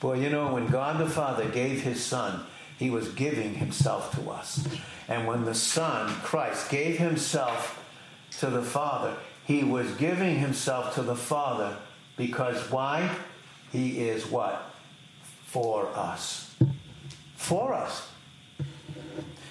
Boy, 0.00 0.20
you 0.20 0.30
know, 0.30 0.52
when 0.52 0.66
God 0.66 0.98
the 0.98 1.08
Father 1.08 1.46
gave 1.46 1.82
his 1.82 2.04
Son, 2.04 2.44
he 2.78 2.90
was 2.90 3.08
giving 3.10 3.54
himself 3.54 4.14
to 4.16 4.30
us. 4.30 4.66
And 5.08 5.26
when 5.26 5.44
the 5.44 5.54
Son, 5.54 6.08
Christ, 6.22 6.70
gave 6.70 6.98
himself 6.98 7.82
to 8.38 8.46
the 8.46 8.62
Father, 8.62 9.16
he 9.44 9.64
was 9.64 9.90
giving 9.92 10.38
himself 10.38 10.94
to 10.94 11.02
the 11.02 11.16
Father 11.16 11.76
because 12.16 12.70
why? 12.70 13.10
He 13.72 14.00
is 14.00 14.26
what? 14.26 14.72
For 15.46 15.86
us. 15.94 16.54
For 17.36 17.72
us. 17.72 18.09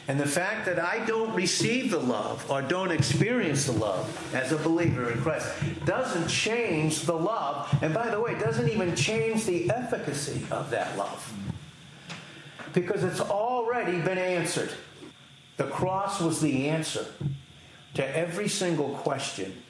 And 0.10 0.20
the 0.20 0.26
fact 0.26 0.66
that 0.66 0.80
I 0.80 1.06
don't 1.06 1.36
receive 1.36 1.92
the 1.92 2.00
love 2.00 2.44
or 2.50 2.64
don't 2.64 2.90
experience 2.90 3.68
the 3.68 3.74
love 3.74 4.34
as 4.34 4.52
a 4.52 4.58
believer 4.58 5.12
in 5.12 5.22
Christ 5.22 5.48
doesn't 5.86 6.28
change 6.28 7.02
the 7.02 7.14
love. 7.14 7.72
And 7.84 7.94
by 7.94 8.10
the 8.10 8.20
way, 8.20 8.34
doesn't 8.34 8.68
even 8.70 8.96
change 8.96 9.46
the 9.46 9.70
efficacy 9.70 10.44
of 10.50 10.72
that 10.72 10.98
love. 10.98 11.32
Because 12.74 13.04
it's 13.04 13.22
already 13.22 14.02
been 14.02 14.18
answered. 14.18 14.72
The 15.58 15.66
cross 15.66 16.20
was 16.20 16.42
the 16.42 16.70
answer 16.70 17.06
to 17.94 18.18
every 18.18 18.48
single 18.48 18.96
question 18.96 19.62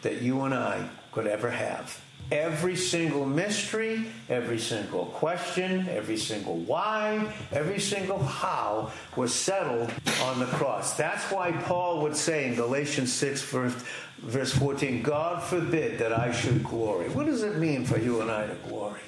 that 0.00 0.22
you 0.22 0.40
and 0.40 0.54
I 0.54 0.88
could 1.12 1.26
ever 1.26 1.50
have. 1.50 2.00
Every 2.30 2.76
single 2.76 3.24
mystery, 3.24 4.04
every 4.28 4.58
single 4.58 5.06
question, 5.06 5.88
every 5.88 6.18
single 6.18 6.56
why, 6.56 7.32
every 7.52 7.80
single 7.80 8.18
how 8.18 8.92
was 9.16 9.34
settled 9.34 9.90
on 10.24 10.38
the 10.38 10.46
cross. 10.46 10.94
That's 10.94 11.30
why 11.32 11.52
Paul 11.52 12.02
would 12.02 12.14
say 12.14 12.48
in 12.48 12.54
Galatians 12.54 13.10
6, 13.14 13.42
verse, 13.42 13.84
verse 14.18 14.52
14, 14.52 15.02
God 15.02 15.42
forbid 15.42 15.98
that 16.00 16.12
I 16.12 16.30
should 16.32 16.62
glory. 16.62 17.08
What 17.08 17.24
does 17.24 17.42
it 17.42 17.56
mean 17.56 17.86
for 17.86 17.98
you 17.98 18.20
and 18.20 18.30
I 18.30 18.46
to 18.46 18.54
glory? 18.68 19.00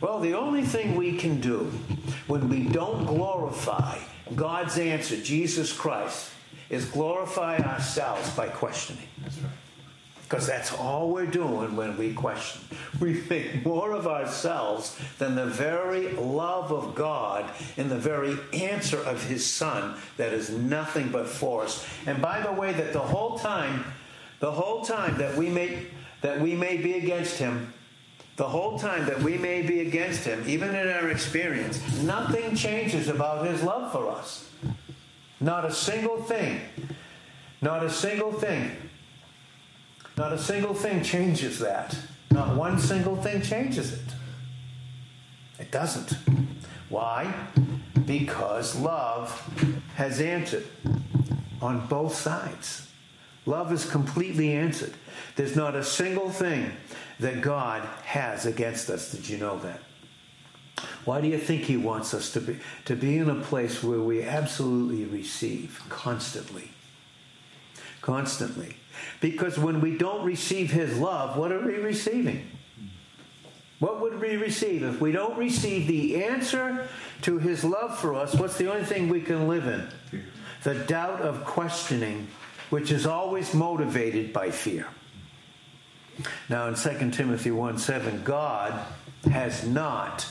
Well, 0.00 0.18
the 0.18 0.34
only 0.34 0.62
thing 0.62 0.96
we 0.96 1.16
can 1.16 1.40
do 1.40 1.70
when 2.26 2.48
we 2.48 2.64
don't 2.64 3.06
glorify 3.06 3.98
God's 4.34 4.78
answer, 4.78 5.16
Jesus 5.16 5.72
Christ, 5.72 6.30
is 6.70 6.86
glorify 6.86 7.58
ourselves 7.58 8.30
by 8.30 8.48
questioning. 8.48 9.06
That's 9.22 9.38
right. 9.38 9.50
Because 10.34 10.48
that's 10.48 10.72
all 10.72 11.10
we're 11.10 11.26
doing 11.26 11.76
when 11.76 11.96
we 11.96 12.12
question. 12.12 12.60
We 12.98 13.14
think 13.14 13.64
more 13.64 13.92
of 13.92 14.08
ourselves 14.08 14.98
than 15.20 15.36
the 15.36 15.46
very 15.46 16.08
love 16.08 16.72
of 16.72 16.96
God 16.96 17.48
and 17.76 17.88
the 17.88 18.00
very 18.00 18.36
answer 18.52 18.98
of 18.98 19.22
His 19.22 19.46
Son 19.46 19.94
that 20.16 20.32
is 20.32 20.50
nothing 20.50 21.10
but 21.10 21.28
for 21.28 21.62
us. 21.62 21.86
And 22.06 22.20
by 22.20 22.40
the 22.42 22.50
way, 22.50 22.72
that 22.72 22.92
the 22.92 22.98
whole 22.98 23.38
time, 23.38 23.84
the 24.40 24.50
whole 24.50 24.84
time 24.84 25.18
that 25.18 25.36
we 25.36 25.50
may 25.50 25.86
that 26.22 26.40
we 26.40 26.56
may 26.56 26.78
be 26.78 26.94
against 26.94 27.36
Him, 27.36 27.72
the 28.34 28.48
whole 28.48 28.76
time 28.76 29.06
that 29.06 29.22
we 29.22 29.38
may 29.38 29.62
be 29.62 29.82
against 29.82 30.24
Him, 30.24 30.42
even 30.48 30.74
in 30.74 30.88
our 30.88 31.10
experience, 31.10 32.02
nothing 32.02 32.56
changes 32.56 33.06
about 33.06 33.46
His 33.46 33.62
love 33.62 33.92
for 33.92 34.10
us. 34.10 34.50
Not 35.38 35.64
a 35.64 35.72
single 35.72 36.20
thing. 36.24 36.60
Not 37.62 37.84
a 37.84 37.90
single 37.90 38.32
thing. 38.32 38.72
Not 40.16 40.32
a 40.32 40.38
single 40.38 40.74
thing 40.74 41.02
changes 41.02 41.58
that. 41.58 41.96
Not 42.30 42.56
one 42.56 42.78
single 42.78 43.16
thing 43.16 43.42
changes 43.42 43.92
it. 43.92 44.14
It 45.58 45.70
doesn't. 45.70 46.16
Why? 46.88 47.32
Because 48.06 48.76
love 48.76 49.30
has 49.96 50.20
answered 50.20 50.66
on 51.60 51.86
both 51.86 52.14
sides. 52.14 52.88
Love 53.46 53.72
is 53.72 53.88
completely 53.88 54.52
answered. 54.52 54.94
There's 55.36 55.56
not 55.56 55.74
a 55.74 55.84
single 55.84 56.30
thing 56.30 56.72
that 57.20 57.40
God 57.40 57.82
has 58.04 58.46
against 58.46 58.90
us. 58.90 59.10
Did 59.12 59.28
you 59.28 59.38
know 59.38 59.58
that? 59.58 59.80
Why 61.04 61.20
do 61.20 61.28
you 61.28 61.38
think 61.38 61.62
He 61.62 61.76
wants 61.76 62.14
us 62.14 62.32
to 62.32 62.40
be, 62.40 62.58
to 62.86 62.96
be 62.96 63.18
in 63.18 63.28
a 63.28 63.34
place 63.34 63.82
where 63.82 64.00
we 64.00 64.22
absolutely 64.22 65.04
receive 65.04 65.82
constantly? 65.88 66.73
Constantly. 68.04 68.76
Because 69.22 69.58
when 69.58 69.80
we 69.80 69.96
don't 69.96 70.26
receive 70.26 70.70
His 70.70 70.98
love, 70.98 71.38
what 71.38 71.50
are 71.50 71.64
we 71.64 71.76
receiving? 71.76 72.46
What 73.78 74.02
would 74.02 74.20
we 74.20 74.36
receive? 74.36 74.82
If 74.82 75.00
we 75.00 75.10
don't 75.10 75.38
receive 75.38 75.86
the 75.86 76.22
answer 76.22 76.86
to 77.22 77.38
His 77.38 77.64
love 77.64 77.98
for 77.98 78.14
us, 78.14 78.34
what's 78.34 78.58
the 78.58 78.70
only 78.70 78.84
thing 78.84 79.08
we 79.08 79.22
can 79.22 79.48
live 79.48 79.66
in? 79.66 79.88
The 80.64 80.74
doubt 80.84 81.22
of 81.22 81.46
questioning, 81.46 82.28
which 82.68 82.92
is 82.92 83.06
always 83.06 83.54
motivated 83.54 84.34
by 84.34 84.50
fear. 84.50 84.86
Now, 86.50 86.68
in 86.68 86.74
2 86.74 87.10
Timothy 87.10 87.52
1 87.52 87.78
7, 87.78 88.22
God 88.22 88.84
has 89.32 89.66
not 89.66 90.26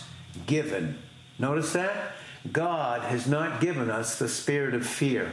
given, 0.46 1.00
notice 1.39 1.74
that? 1.74 2.12
God 2.51 3.01
has 3.01 3.25
not 3.25 3.62
given 3.62 3.89
us 3.89 4.20
the 4.20 4.30
spirit 4.30 4.75
of 4.75 4.86
fear, 4.86 5.32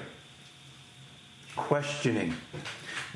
questioning. 1.56 2.34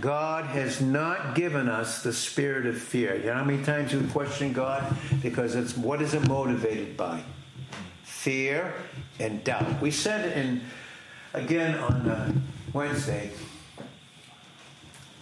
God 0.00 0.46
has 0.46 0.80
not 0.80 1.34
given 1.34 1.68
us 1.68 2.02
the 2.02 2.12
spirit 2.12 2.66
of 2.66 2.76
fear. 2.76 3.16
You 3.16 3.26
know 3.26 3.34
how 3.34 3.44
many 3.44 3.62
times 3.62 3.94
we 3.94 4.06
question 4.08 4.52
God? 4.52 4.84
Because 5.22 5.54
it's 5.54 5.76
what 5.76 6.02
is 6.02 6.14
it 6.14 6.26
motivated 6.26 6.96
by? 6.96 7.22
Fear 8.02 8.74
and 9.20 9.44
doubt. 9.44 9.80
We 9.80 9.90
said 9.90 10.36
in 10.36 10.62
again 11.32 11.78
on 11.78 12.08
uh, 12.08 12.32
Wednesday 12.72 13.30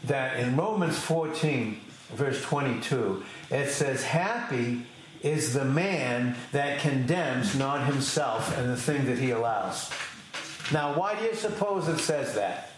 that 0.04 0.38
in 0.38 0.57
Romans 0.57 0.99
14, 0.99 1.81
verse 2.14 2.42
22, 2.42 3.25
it 3.50 3.69
says, 3.69 4.02
Happy 4.04 4.85
is 5.23 5.54
the 5.54 5.64
man 5.64 6.35
that 6.50 6.81
condemns 6.81 7.54
not 7.54 7.87
himself 7.87 8.57
and 8.59 8.69
the 8.69 8.76
thing 8.76 9.07
that 9.07 9.19
he 9.19 9.31
allows. 9.31 9.90
Now, 10.73 10.99
why 10.99 11.19
do 11.19 11.25
you 11.25 11.35
suppose 11.35 11.88
it 11.88 11.99
says 11.99 12.35
that? 12.35 12.72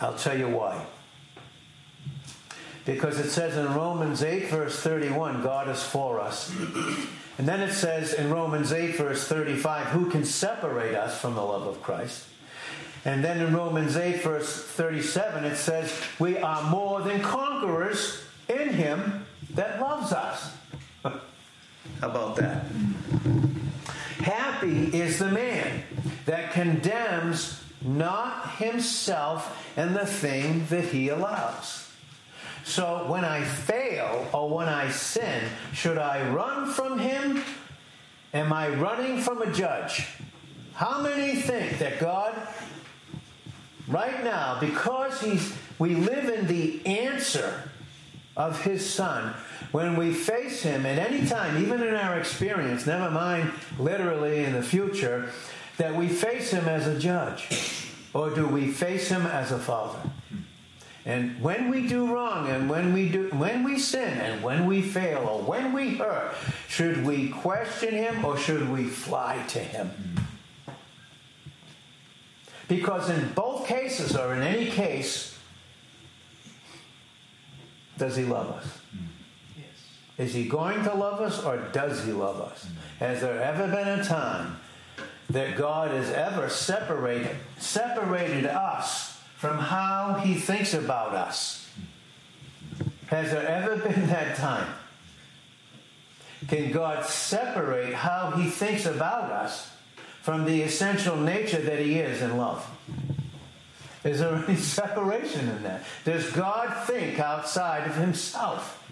I'll 0.00 0.16
tell 0.16 0.38
you 0.38 0.48
why. 0.48 0.84
Because 2.84 3.18
it 3.18 3.30
says 3.30 3.56
in 3.56 3.74
Romans 3.74 4.22
8, 4.22 4.48
verse 4.48 4.80
31, 4.80 5.42
God 5.42 5.68
is 5.68 5.82
for 5.82 6.20
us. 6.20 6.54
And 7.38 7.46
then 7.46 7.60
it 7.60 7.72
says 7.72 8.14
in 8.14 8.30
Romans 8.30 8.72
8, 8.72 8.96
verse 8.96 9.26
35, 9.26 9.88
who 9.88 10.08
can 10.08 10.24
separate 10.24 10.94
us 10.94 11.20
from 11.20 11.34
the 11.34 11.42
love 11.42 11.66
of 11.66 11.82
Christ? 11.82 12.24
And 13.04 13.24
then 13.24 13.40
in 13.40 13.54
Romans 13.54 13.96
8, 13.96 14.22
verse 14.22 14.64
37, 14.64 15.44
it 15.44 15.56
says, 15.56 15.92
we 16.18 16.38
are 16.38 16.62
more 16.70 17.02
than 17.02 17.20
conquerors 17.20 18.22
in 18.48 18.70
him 18.70 19.26
that 19.54 19.80
loves 19.80 20.12
us. 20.12 20.52
How 21.02 21.20
about 22.02 22.36
that? 22.36 22.64
Happy 24.66 24.98
is 24.98 25.20
the 25.20 25.30
man 25.30 25.82
that 26.24 26.50
condemns 26.50 27.62
not 27.82 28.56
himself 28.56 29.64
and 29.76 29.94
the 29.94 30.06
thing 30.06 30.66
that 30.66 30.84
he 30.84 31.08
allows. 31.08 31.88
So 32.64 33.06
when 33.06 33.24
I 33.24 33.44
fail 33.44 34.26
or 34.32 34.48
when 34.48 34.68
I 34.68 34.90
sin, 34.90 35.44
should 35.72 35.98
I 35.98 36.28
run 36.30 36.72
from 36.72 36.98
him? 36.98 37.44
Am 38.34 38.52
I 38.52 38.68
running 38.70 39.18
from 39.18 39.40
a 39.40 39.52
judge? 39.52 40.08
How 40.74 41.00
many 41.00 41.36
think 41.36 41.78
that 41.78 42.00
God, 42.00 42.34
right 43.86 44.24
now, 44.24 44.58
because 44.58 45.20
he's, 45.20 45.54
we 45.78 45.94
live 45.94 46.28
in 46.28 46.48
the 46.48 46.84
answer 46.84 47.70
of 48.36 48.62
his 48.62 48.88
son, 48.88 49.34
when 49.72 49.96
we 49.96 50.12
face 50.12 50.62
him 50.62 50.84
at 50.84 50.98
any 50.98 51.26
time, 51.26 51.62
even 51.62 51.82
in 51.82 51.94
our 51.94 52.18
experience, 52.18 52.86
never 52.86 53.10
mind 53.10 53.50
literally 53.78 54.44
in 54.44 54.52
the 54.52 54.62
future, 54.62 55.30
that 55.78 55.94
we 55.94 56.08
face 56.08 56.50
him 56.50 56.68
as 56.68 56.86
a 56.86 56.98
judge? 56.98 57.48
Or 58.12 58.30
do 58.30 58.46
we 58.46 58.68
face 58.68 59.08
him 59.08 59.26
as 59.26 59.52
a 59.52 59.58
father? 59.58 59.98
And 61.06 61.40
when 61.40 61.70
we 61.70 61.86
do 61.86 62.12
wrong 62.12 62.48
and 62.48 62.68
when 62.68 62.92
we 62.92 63.08
do 63.08 63.28
when 63.28 63.62
we 63.62 63.78
sin 63.78 64.18
and 64.18 64.42
when 64.42 64.66
we 64.66 64.82
fail 64.82 65.18
or 65.18 65.40
when 65.40 65.72
we 65.72 65.94
hurt, 65.94 66.34
should 66.66 67.06
we 67.06 67.28
question 67.28 67.94
him 67.94 68.24
or 68.24 68.36
should 68.36 68.68
we 68.68 68.84
fly 68.84 69.40
to 69.48 69.60
him? 69.60 69.90
Because 72.66 73.08
in 73.08 73.32
both 73.34 73.68
cases 73.68 74.16
or 74.16 74.34
in 74.34 74.42
any 74.42 74.66
case, 74.66 75.35
does 77.98 78.16
he 78.16 78.24
love 78.24 78.50
us? 78.50 78.66
Mm. 78.94 79.06
Yes. 79.56 80.28
Is 80.28 80.34
he 80.34 80.46
going 80.48 80.84
to 80.84 80.94
love 80.94 81.20
us 81.20 81.42
or 81.42 81.56
does 81.72 82.04
he 82.04 82.12
love 82.12 82.40
us? 82.40 82.66
Mm. 82.66 82.98
Has 82.98 83.20
there 83.20 83.40
ever 83.42 83.66
been 83.68 84.00
a 84.00 84.04
time 84.04 84.56
that 85.30 85.56
God 85.56 85.90
has 85.90 86.10
ever 86.10 86.48
separated 86.48 87.36
separated 87.58 88.46
us 88.46 89.20
from 89.36 89.58
how 89.58 90.14
he 90.14 90.34
thinks 90.34 90.74
about 90.74 91.14
us? 91.14 91.68
Has 93.08 93.30
there 93.30 93.46
ever 93.46 93.76
been 93.88 94.06
that 94.08 94.36
time? 94.36 94.72
Can 96.48 96.70
God 96.70 97.04
separate 97.04 97.94
how 97.94 98.30
he 98.32 98.48
thinks 98.48 98.86
about 98.86 99.32
us 99.32 99.70
from 100.22 100.44
the 100.44 100.62
essential 100.62 101.16
nature 101.16 101.60
that 101.60 101.80
he 101.80 101.98
is 101.98 102.22
in 102.22 102.36
love? 102.36 102.68
Is 104.06 104.20
there 104.20 104.34
any 104.46 104.56
separation 104.78 105.48
in 105.48 105.62
that? 105.64 105.82
Does 106.04 106.30
God 106.30 106.86
think 106.86 107.18
outside 107.18 107.88
of 107.88 107.96
himself? 107.96 108.82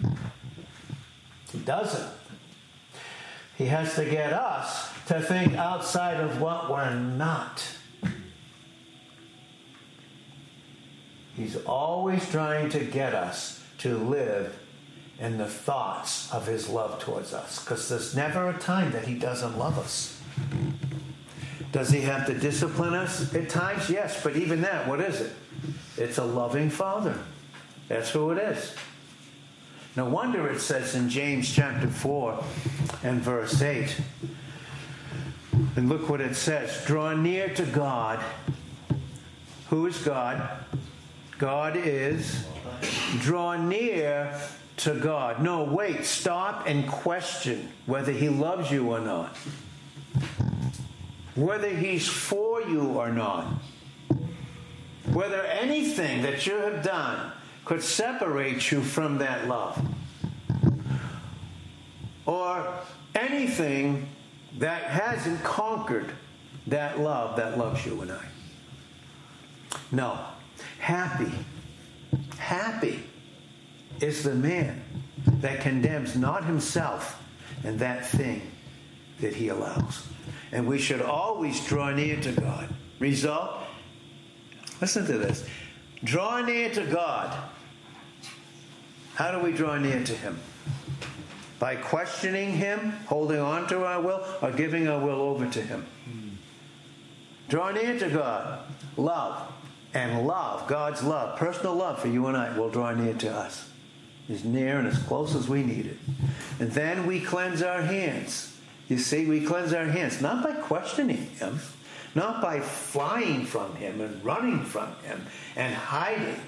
He 1.53 1.59
doesn't. 1.61 2.11
He 3.57 3.67
has 3.67 3.95
to 3.95 4.05
get 4.05 4.33
us 4.33 4.93
to 5.07 5.21
think 5.21 5.55
outside 5.55 6.19
of 6.19 6.41
what 6.41 6.69
we're 6.69 6.95
not. 6.95 7.65
He's 11.37 11.57
always 11.65 12.29
trying 12.31 12.71
to 12.71 12.81
get 12.81 13.15
us 13.15 13.63
to 13.79 13.97
live 13.97 14.59
in 15.21 15.39
the 15.39 15.47
thoughts 15.47 16.33
of 16.33 16.47
his 16.47 16.69
love 16.69 16.99
towards 16.99 17.33
us 17.33 17.63
because 17.63 17.89
there's 17.89 18.17
never 18.17 18.49
a 18.49 18.59
time 18.59 18.91
that 18.93 19.07
he 19.07 19.15
doesn't 19.15 19.57
love 19.57 19.79
us. 19.79 20.21
Does 21.75 21.91
he 21.91 22.03
have 22.03 22.25
to 22.29 22.35
discipline 22.35 22.95
us? 22.95 23.35
At 23.35 23.49
times, 23.49 23.91
yes, 23.91 24.23
but 24.23 24.37
even 24.37 24.61
that, 24.61 24.87
what 24.87 25.01
is 25.01 25.21
it? 25.21 25.33
It's 25.97 26.19
a 26.19 26.25
loving 26.25 26.71
father. 26.71 27.19
That's 27.89 28.11
who 28.11 28.31
it 28.31 28.39
is. 28.39 28.77
No 29.97 30.05
wonder 30.05 30.49
it 30.49 30.61
says 30.61 30.95
in 30.95 31.09
James 31.09 31.53
chapter 31.53 31.89
4 31.89 32.45
and 33.03 33.21
verse 33.21 33.61
8, 33.61 34.01
and 35.75 35.89
look 35.89 36.09
what 36.09 36.21
it 36.21 36.37
says 36.37 36.85
draw 36.87 37.13
near 37.13 37.49
to 37.55 37.65
God. 37.65 38.23
Who 39.71 39.87
is 39.87 39.99
God? 39.99 40.49
God 41.39 41.77
is. 41.77 42.47
Draw 43.19 43.57
near 43.65 44.33
to 44.77 44.95
God. 44.95 45.43
No, 45.43 45.65
wait, 45.65 46.05
stop 46.05 46.69
and 46.69 46.87
question 46.87 47.69
whether 47.87 48.13
He 48.13 48.29
loves 48.29 48.71
you 48.71 48.93
or 48.93 49.01
not, 49.01 49.37
whether 51.35 51.69
He's 51.69 52.09
for 52.09 52.63
you 52.63 52.83
or 52.83 53.11
not, 53.11 53.47
whether 55.13 55.43
anything 55.43 56.23
that 56.23 56.47
you 56.47 56.55
have 56.55 56.83
done 56.83 57.33
could 57.65 57.83
separate 57.83 58.71
you 58.71 58.83
from 58.83 59.19
that 59.19 59.49
love. 59.49 59.81
Or 62.27 62.67
anything 63.15 64.09
that 64.59 64.85
hasn't 64.85 65.43
conquered 65.43 66.13
that 66.67 66.99
love 67.01 67.37
that 67.37 67.59
loves 67.59 67.85
you 67.85 68.01
and 68.01 68.13
I. 68.13 68.25
No. 69.93 70.19
Happy, 70.79 71.33
happy 72.39 73.03
is 74.01 74.23
the 74.23 74.35
man 74.35 74.83
that 75.27 75.61
condemns 75.61 76.17
not 76.17 76.45
himself 76.45 77.23
and 77.65 77.79
that 77.79 78.07
thing 78.07 78.43
that 79.21 79.35
he 79.35 79.49
allows. 79.49 80.07
And 80.53 80.67
we 80.67 80.79
should 80.79 81.03
always 81.03 81.65
draw 81.67 81.93
near 81.93 82.21
to 82.21 82.33
God. 82.33 82.69
Result? 82.99 83.61
Listen 84.81 85.07
to 85.07 85.19
this. 85.19 85.47
Draw 86.05 86.43
near 86.43 86.71
to 86.71 86.87
God 86.87 87.37
how 89.15 89.31
do 89.31 89.39
we 89.39 89.53
draw 89.53 89.79
near 89.79 90.03
to 90.03 90.13
Him? 90.13 90.39
By 91.59 91.77
questioning 91.77 92.53
Him, 92.53 92.93
holding 93.07 93.39
on 93.39 93.69
to 93.69 93.85
our 93.85 94.01
will, 94.01 94.25
or 94.43 94.51
giving 94.51 94.89
our 94.89 94.99
will 94.99 95.21
over 95.21 95.49
to 95.49 95.63
Him? 95.63 95.87
Draw 97.49 97.71
near 97.73 97.99
to 97.99 98.11
God. 98.11 98.61
Love. 98.97 99.53
And 99.93 100.27
love, 100.27 100.67
God's 100.67 101.05
love, 101.05 101.39
personal 101.39 101.77
love 101.77 102.01
for 102.01 102.09
you 102.09 102.27
and 102.27 102.37
I, 102.37 102.59
will 102.59 102.69
draw 102.69 102.91
near 102.91 103.15
to 103.15 103.33
us. 103.33 103.71
as 104.29 104.43
near 104.43 104.79
and 104.79 104.89
as 104.89 104.99
close 104.99 105.37
as 105.37 105.49
we 105.49 105.63
need 105.63 105.87
it. 105.87 105.99
And 106.59 106.73
then 106.73 107.07
we 107.07 107.21
cleanse 107.21 107.63
our 107.63 107.83
hands. 107.83 108.54
You 108.89 108.99
see, 108.99 109.27
we 109.27 109.45
cleanse 109.45 109.73
our 109.73 109.87
hands 109.87 110.21
not 110.21 110.43
by 110.43 110.53
questioning 110.53 111.29
Him, 111.39 111.61
not 112.15 112.43
by 112.43 112.61
flying 112.61 113.45
from 113.45 113.75
Him 113.77 114.01
and 114.01 114.25
running 114.25 114.63
from 114.63 114.95
Him 115.03 115.27
and 115.57 115.75
hiding, 115.75 116.41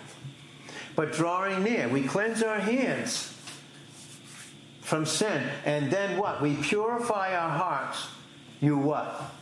but 0.94 1.12
drawing 1.12 1.62
near. 1.62 1.88
We 1.88 2.02
cleanse 2.02 2.42
our 2.42 2.58
hands 2.58 3.32
from 4.82 5.04
sin. 5.04 5.42
And 5.64 5.90
then 5.90 6.18
what? 6.18 6.40
We 6.40 6.54
purify 6.56 7.34
our 7.36 7.50
hearts. 7.50 8.06
You 8.60 8.76
what? 8.76 9.32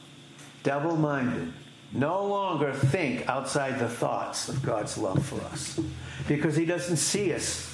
Double 0.63 0.97
minded. 0.97 1.53
No 1.93 2.25
longer 2.27 2.73
think 2.73 3.29
outside 3.29 3.79
the 3.79 3.89
thoughts 3.89 4.49
of 4.49 4.63
God's 4.63 4.99
love 4.99 5.25
for 5.25 5.41
us. 5.43 5.79
Because 6.27 6.57
He 6.57 6.65
doesn't 6.65 6.97
see 6.97 7.33
us 7.33 7.71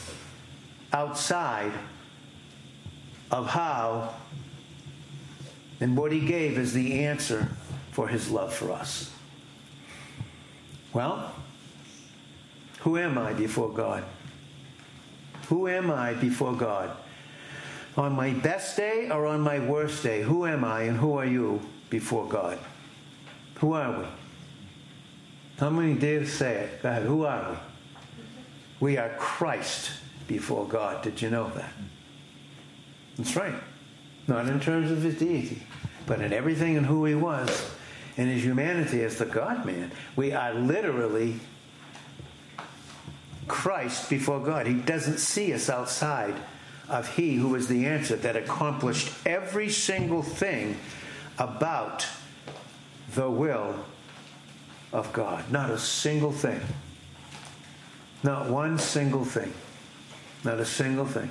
outside 0.93 1.73
of 3.31 3.47
how 3.47 4.15
and 5.81 5.97
what 5.97 6.12
He 6.12 6.21
gave 6.21 6.59
is 6.59 6.73
the 6.73 7.05
answer 7.05 7.49
for 7.93 8.09
His 8.09 8.31
love 8.31 8.53
for 8.53 8.71
us. 8.71 9.11
Well, 10.93 11.33
who 12.81 12.97
am 12.99 13.19
I 13.19 13.33
before 13.33 13.71
God? 13.71 14.05
Who 15.49 15.69
am 15.69 15.90
I 15.90 16.14
before 16.14 16.55
God? 16.55 16.97
On 17.97 18.12
my 18.12 18.31
best 18.31 18.77
day 18.77 19.11
or 19.11 19.27
on 19.27 19.40
my 19.40 19.59
worst 19.59 20.03
day? 20.03 20.23
Who 20.23 20.47
am 20.47 20.64
I 20.64 20.83
and 20.83 20.97
who 20.97 21.16
are 21.16 21.27
you 21.27 21.61
before 21.90 22.27
God? 22.27 22.59
Who 23.57 23.73
are 23.73 23.99
we? 23.99 24.07
How 25.59 25.71
many 25.71 25.95
dare 25.95 26.25
say 26.25 26.55
it? 26.55 26.83
Go 26.83 26.88
ahead. 26.88 27.03
Who 27.03 27.25
are 27.25 27.51
we? 27.51 27.57
We 28.81 28.97
are 28.97 29.11
Christ 29.19 29.90
before 30.27 30.66
God. 30.66 31.03
Did 31.03 31.21
you 31.21 31.29
know 31.29 31.51
that? 31.51 31.73
That's 33.19 33.37
right. 33.37 33.55
Not 34.31 34.47
in 34.47 34.61
terms 34.61 34.93
of 34.93 35.03
his 35.03 35.19
deity, 35.19 35.61
but 36.07 36.21
in 36.21 36.33
everything 36.33 36.77
and 36.77 36.87
who 36.87 37.05
he 37.05 37.16
was. 37.16 37.75
In 38.16 38.29
his 38.29 38.45
humanity 38.45 39.03
as 39.03 39.19
the 39.19 39.25
God 39.25 39.64
man. 39.64 39.90
We 40.14 40.33
are 40.33 40.55
literally 40.55 41.40
Christ 43.49 44.09
before 44.09 44.38
God. 44.40 44.66
He 44.66 44.75
doesn't 44.75 45.19
see 45.19 45.53
us 45.53 45.69
outside 45.69 46.35
of 46.88 47.16
He 47.16 47.35
who 47.37 47.55
is 47.55 47.66
the 47.66 47.87
answer 47.87 48.16
that 48.16 48.37
accomplished 48.37 49.12
every 49.27 49.69
single 49.69 50.23
thing 50.23 50.77
about 51.38 52.07
the 53.14 53.31
will 53.31 53.75
of 54.93 55.12
God. 55.12 55.51
Not 55.51 55.71
a 55.71 55.79
single 55.79 56.33
thing. 56.33 56.61
Not 58.23 58.51
one 58.51 58.79
single 58.79 59.25
thing. 59.25 59.53
Not 60.45 60.61
a 60.61 60.66
single 60.66 61.07
thing. 61.07 61.31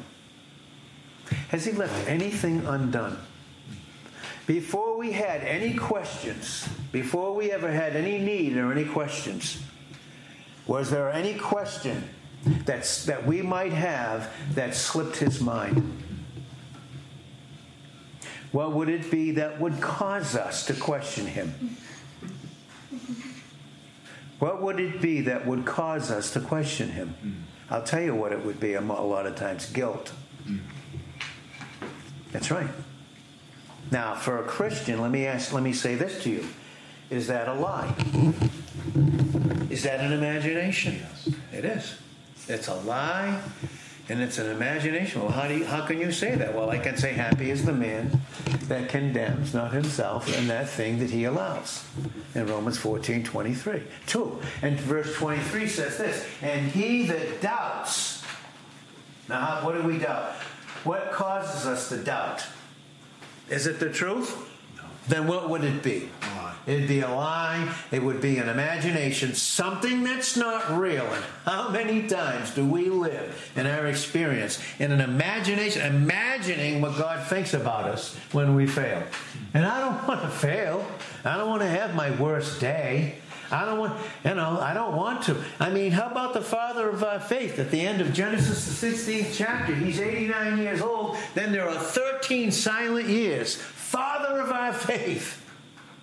Has 1.50 1.66
He 1.66 1.72
left 1.72 2.08
anything 2.08 2.66
undone? 2.66 3.18
Before 4.48 4.98
we 4.98 5.12
had 5.12 5.42
any 5.42 5.76
questions, 5.76 6.68
before 6.92 7.36
we 7.36 7.52
ever 7.52 7.72
had 7.72 7.96
any 7.96 8.18
need 8.18 8.58
or 8.58 8.72
any 8.72 8.86
questions, 8.86 9.62
was 10.66 10.90
there 10.90 11.12
any 11.12 11.36
question 11.36 12.10
that's, 12.66 13.06
that 13.06 13.26
we 13.28 13.44
might 13.44 13.74
have 13.74 14.32
that 14.56 14.74
slipped 14.74 15.18
his 15.18 15.40
mind? 15.40 15.98
What 18.52 18.74
would 18.74 18.90
it 18.90 19.12
be 19.12 19.32
that 19.32 19.60
would 19.60 19.80
cause 19.82 20.36
us 20.36 20.66
to 20.66 20.74
question 20.74 21.28
him? 21.28 21.78
What 24.40 24.62
would 24.62 24.80
it 24.80 25.02
be 25.02 25.22
that 25.22 25.46
would 25.46 25.66
cause 25.66 26.10
us 26.10 26.32
to 26.34 26.40
question 26.40 26.90
him? 26.90 27.14
I'll 27.70 27.84
tell 27.84 28.02
you 28.02 28.16
what 28.16 28.32
it 28.32 28.44
would 28.44 28.60
be 28.60 28.74
a 28.74 28.82
lot 28.82 29.28
of 29.28 29.36
times 29.36 29.68
guilt. 29.72 30.12
That's 32.32 32.52
right. 32.52 32.70
Now, 33.92 34.16
for 34.16 34.40
a 34.40 34.44
Christian, 34.44 35.02
let 35.02 35.12
me 35.12 35.26
ask, 35.26 35.52
let 35.52 35.64
me 35.64 35.74
say 35.74 35.96
this 35.96 36.24
to 36.24 36.30
you. 36.30 36.46
Is 37.10 37.28
that 37.28 37.48
a 37.48 37.54
lie? 37.54 37.94
Is 39.70 39.84
that 39.84 40.00
an 40.00 40.14
imagination? 40.14 41.00
Yes. 41.00 41.30
It 41.52 41.66
is. 41.66 41.96
It's 42.48 42.68
a 42.68 42.76
lie 42.76 43.42
and 44.10 44.22
it's 44.22 44.40
an 44.40 44.50
imagination. 44.50 45.22
Well, 45.22 45.32
how, 45.32 45.48
do 45.48 45.56
you, 45.56 45.66
how 45.66 45.86
can 45.86 46.00
you 46.00 46.12
say 46.12 46.36
that? 46.36 46.54
Well, 46.54 46.70
I 46.70 46.80
can 46.80 46.98
say, 46.98 47.14
Happy 47.14 47.52
is 47.52 47.64
the 47.64 47.74
man 47.74 48.22
that 48.64 48.90
condemns 48.90 49.54
not 49.54 49.72
himself 49.72 50.36
and 50.38 50.50
that 50.50 50.68
thing 50.68 51.00
that 51.00 51.12
he 51.12 51.26
allows. 51.26 51.86
In 52.36 52.48
Romans 52.48 52.78
14 52.78 53.24
23. 53.24 53.84
Two. 54.08 54.40
And 54.62 54.80
verse 54.80 55.14
23 55.16 55.68
says 55.68 55.98
this 55.98 56.26
And 56.42 56.72
he 56.72 57.04
that 57.04 57.42
doubts. 57.42 58.24
Now, 59.28 59.64
what 59.64 59.80
do 59.80 59.88
we 59.88 60.00
doubt? 60.00 60.34
What 60.84 61.12
causes 61.12 61.66
us 61.66 61.90
to 61.90 61.98
doubt? 61.98 62.46
Is 63.50 63.68
it 63.68 63.80
the 63.80 63.90
truth? 63.90 64.38
No. 64.78 64.84
Then 65.08 65.28
what 65.28 65.50
would 65.50 65.64
it 65.64 65.84
be? 65.84 66.10
It'd 66.70 66.88
be 66.88 67.00
a 67.00 67.10
lie. 67.10 67.74
It 67.92 68.04
would 68.04 68.22
be 68.22 68.38
an 68.38 68.48
imagination, 68.48 69.34
something 69.34 70.04
that's 70.04 70.38
not 70.38 70.78
real. 70.78 71.04
And 71.06 71.26
how 71.46 71.70
many 71.70 72.08
times 72.08 72.52
do 72.52 72.64
we 72.64 72.90
live 72.90 73.52
in 73.56 73.66
our 73.66 73.88
experience 73.88 74.60
in 74.78 74.92
an 74.92 75.02
imagination, 75.02 75.84
imagining 75.84 76.80
what 76.80 76.96
God 76.96 77.26
thinks 77.28 77.56
about 77.56 77.86
us 77.86 78.16
when 78.34 78.54
we 78.54 78.68
fail? 78.68 79.02
And 79.56 79.66
I 79.66 79.80
don't 79.80 80.08
want 80.08 80.22
to 80.22 80.30
fail. 80.30 80.86
I 81.26 81.38
don't 81.38 81.50
want 81.50 81.64
to 81.64 81.70
have 81.70 81.96
my 81.96 82.12
worst 82.12 82.60
day. 82.60 83.16
I 83.52 83.66
don't 83.66 83.80
want, 83.80 84.00
you 84.24 84.36
know, 84.36 84.60
I 84.60 84.74
don't 84.74 84.96
want 84.96 85.24
to. 85.24 85.44
I 85.60 85.70
mean, 85.70 85.92
how 85.92 86.08
about 86.08 86.34
the 86.34 86.42
father 86.42 86.90
of 86.90 87.04
our 87.04 87.20
faith 87.20 87.60
at 87.60 87.72
the 87.72 87.82
end 87.82 88.02
of 88.02 88.14
Genesis, 88.14 88.80
the 88.80 88.88
16th 88.88 89.36
chapter? 89.36 89.74
He's 89.74 90.00
89 90.00 90.58
years 90.60 90.82
old. 90.82 91.18
Then 91.34 91.52
there 91.52 91.68
are 91.68 91.76
13 91.76 92.52
silent 92.52 93.08
years. 93.08 93.56
Father 93.56 94.40
of 94.40 94.52
our 94.52 94.74
faith. 94.74 95.46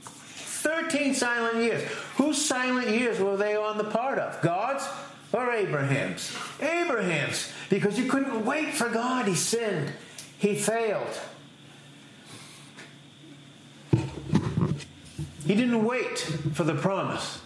13 0.03 1.15
silent 1.15 1.63
years. 1.63 1.83
Whose 2.17 2.45
silent 2.45 2.89
years 2.89 3.21
were 3.21 3.37
they 3.37 3.55
on 3.55 3.79
the 3.79 3.85
part 3.85 4.19
of? 4.19 4.41
God's 4.43 4.87
or 5.33 5.53
Abraham's? 5.53 6.37
Abraham's. 6.61 7.53
Because 7.69 7.97
he 7.97 8.09
couldn't 8.09 8.45
wait 8.45 8.75
for 8.75 8.89
God. 8.89 9.27
He 9.27 9.35
sinned. 9.35 9.93
He 10.39 10.57
failed. 10.57 11.21
He 15.47 15.55
didn't 15.55 15.85
wait 15.85 16.19
for 16.19 16.65
the 16.65 16.75
promise. 16.75 17.41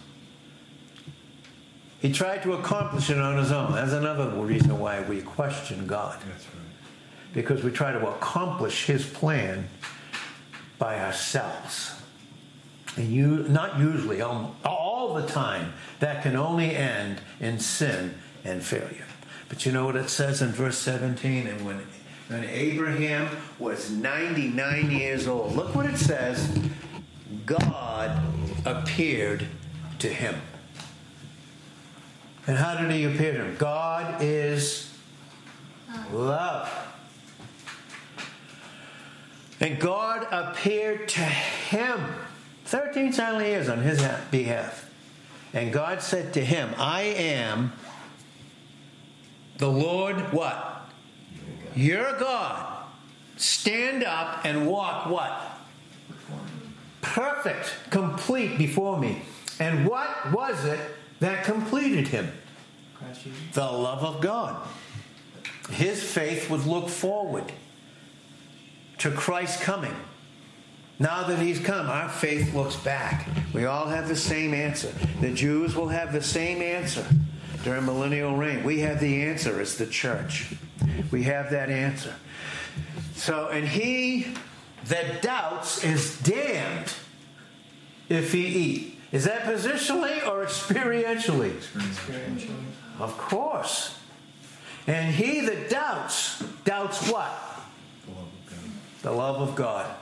He 2.01 2.11
tried 2.11 2.41
to 2.43 2.53
accomplish 2.53 3.11
it 3.11 3.19
on 3.19 3.37
his 3.37 3.51
own. 3.51 3.73
That's 3.73 3.91
another 3.91 4.29
reason 4.29 4.79
why 4.79 5.01
we 5.03 5.21
question 5.21 5.85
God. 5.85 6.19
That's 6.27 6.45
right. 6.45 6.55
Because 7.31 7.63
we 7.63 7.69
try 7.69 7.91
to 7.91 8.09
accomplish 8.09 8.87
his 8.87 9.05
plan 9.05 9.69
by 10.79 10.99
ourselves. 10.99 11.93
And 12.97 13.11
you 13.11 13.45
not 13.47 13.77
usually, 13.77 14.19
um, 14.19 14.55
all 14.65 15.13
the 15.13 15.27
time, 15.27 15.73
that 15.99 16.23
can 16.23 16.35
only 16.35 16.75
end 16.75 17.21
in 17.39 17.59
sin 17.59 18.15
and 18.43 18.63
failure. 18.63 19.05
But 19.47 19.63
you 19.67 19.71
know 19.71 19.85
what 19.85 19.95
it 19.95 20.09
says 20.09 20.41
in 20.41 20.49
verse 20.49 20.79
17? 20.79 21.45
And 21.45 21.63
when, 21.63 21.85
when 22.29 22.45
Abraham 22.45 23.29
was 23.59 23.91
99 23.91 24.89
years 24.89 25.27
old, 25.27 25.55
look 25.55 25.75
what 25.75 25.85
it 25.85 25.97
says 25.97 26.49
God 27.45 28.19
appeared 28.65 29.47
to 29.99 30.07
him. 30.07 30.35
And 32.47 32.57
how 32.57 32.75
did 32.75 32.91
he 32.91 33.05
appear 33.05 33.33
to 33.33 33.45
him? 33.45 33.55
God 33.57 34.21
is 34.21 34.93
love. 36.11 36.69
And 39.59 39.79
God 39.79 40.27
appeared 40.31 41.07
to 41.09 41.21
him 41.21 42.03
13 42.65 43.13
silent 43.13 43.45
years 43.45 43.69
on 43.69 43.79
his 43.79 44.01
behalf. 44.31 44.89
And 45.53 45.71
God 45.71 46.01
said 46.01 46.33
to 46.33 46.43
him, 46.43 46.73
I 46.77 47.01
am 47.01 47.73
the 49.57 49.69
Lord, 49.69 50.33
what? 50.33 50.89
Your 51.75 52.17
God. 52.17 52.83
Stand 53.37 54.03
up 54.03 54.43
and 54.45 54.67
walk 54.67 55.07
what? 55.07 55.50
Perfect, 57.01 57.73
complete 57.89 58.57
before 58.57 58.99
me. 58.99 59.21
And 59.59 59.87
what 59.87 60.31
was 60.31 60.65
it 60.65 60.79
that 61.19 61.43
completed 61.43 62.07
him? 62.07 62.31
The 63.53 63.61
love 63.61 64.03
of 64.03 64.21
God. 64.21 64.67
His 65.69 66.03
faith 66.03 66.49
would 66.49 66.65
look 66.65 66.89
forward 66.89 67.51
to 68.99 69.11
Christ's 69.11 69.61
coming. 69.63 69.95
Now 70.99 71.23
that 71.23 71.39
he's 71.39 71.59
come, 71.59 71.89
our 71.89 72.09
faith 72.09 72.53
looks 72.53 72.75
back. 72.75 73.27
We 73.53 73.65
all 73.65 73.87
have 73.87 74.07
the 74.07 74.15
same 74.15 74.53
answer. 74.53 74.93
The 75.19 75.31
Jews 75.31 75.75
will 75.75 75.87
have 75.87 76.13
the 76.13 76.21
same 76.21 76.61
answer 76.61 77.05
during 77.63 77.85
millennial 77.85 78.35
reign. 78.35 78.63
We 78.63 78.79
have 78.81 78.99
the 78.99 79.23
answer 79.23 79.59
as 79.59 79.77
the 79.77 79.87
church. 79.87 80.53
We 81.11 81.23
have 81.23 81.49
that 81.51 81.69
answer. 81.69 82.13
So, 83.15 83.49
and 83.49 83.67
he 83.67 84.27
that 84.91 85.21
doubts 85.21 85.83
is 85.83 86.19
damned 86.19 86.93
if 88.09 88.31
he 88.31 88.45
eat. 88.45 88.99
Is 89.11 89.25
that 89.25 89.41
positionally 89.41 90.25
or 90.27 90.45
experientially? 90.45 91.51
Experientially. 91.51 92.63
Of 92.99 93.17
course. 93.17 93.97
And 94.87 95.13
he 95.13 95.41
that 95.41 95.69
doubts, 95.69 96.41
doubts 96.63 97.09
what? 97.09 97.31
The 98.05 98.11
love 98.11 98.21
of 98.21 98.45
God. 98.49 99.01
The 99.01 99.11
love 99.11 99.49
of 99.49 99.55
God. 99.55 99.95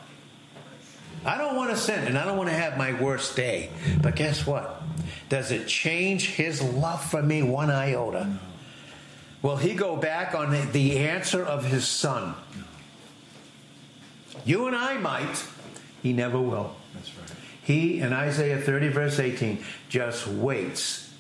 I 1.26 1.38
don't 1.38 1.56
want 1.56 1.72
to 1.72 1.78
sin 1.78 2.08
and 2.08 2.18
I 2.18 2.26
don't 2.26 2.38
want 2.38 2.50
to 2.50 2.56
have 2.56 2.78
my 2.78 3.00
worst 3.02 3.36
day. 3.36 3.72
But 4.02 4.16
guess 4.16 4.46
what? 4.46 4.82
Does 5.28 5.52
it 5.52 5.68
change 5.68 6.28
his 6.28 6.62
love 6.62 7.04
for 7.04 7.22
me 7.22 7.42
one 7.44 7.70
iota? 7.70 8.38
Will 9.42 9.58
he 9.58 9.74
go 9.74 9.96
back 9.96 10.34
on 10.36 10.52
the- 10.52 10.66
the 10.72 10.98
answer 11.00 11.44
of 11.44 11.66
his 11.66 11.88
son? 11.88 12.36
You 14.46 14.68
and 14.68 14.76
I 14.76 14.98
might. 14.98 15.46
He 16.02 16.14
never 16.14 16.40
will. 16.40 16.76
That's 16.94 17.16
right. 17.18 17.32
He, 17.62 18.00
in 18.00 18.14
Isaiah 18.14 18.58
30, 18.58 18.88
verse 18.90 19.20
18, 19.20 19.64
just 19.90 20.28
waits. 20.28 21.14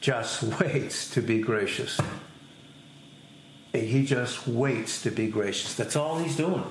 Just 0.00 0.42
waits 0.60 1.10
to 1.10 1.22
be 1.22 1.40
gracious. 1.40 1.98
He 3.72 4.04
just 4.04 4.46
waits 4.46 5.02
to 5.02 5.10
be 5.10 5.28
gracious. 5.28 5.74
That's 5.74 5.96
all 5.96 6.18
he's 6.18 6.36
doing. 6.36 6.64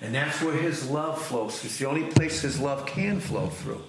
And 0.00 0.14
that's 0.14 0.42
where 0.42 0.56
his 0.56 0.90
love 0.90 1.20
flows. 1.22 1.64
It's 1.64 1.78
the 1.78 1.86
only 1.86 2.10
place 2.10 2.42
his 2.42 2.58
love 2.58 2.86
can 2.86 3.20
flow 3.20 3.48
through. 3.48 3.82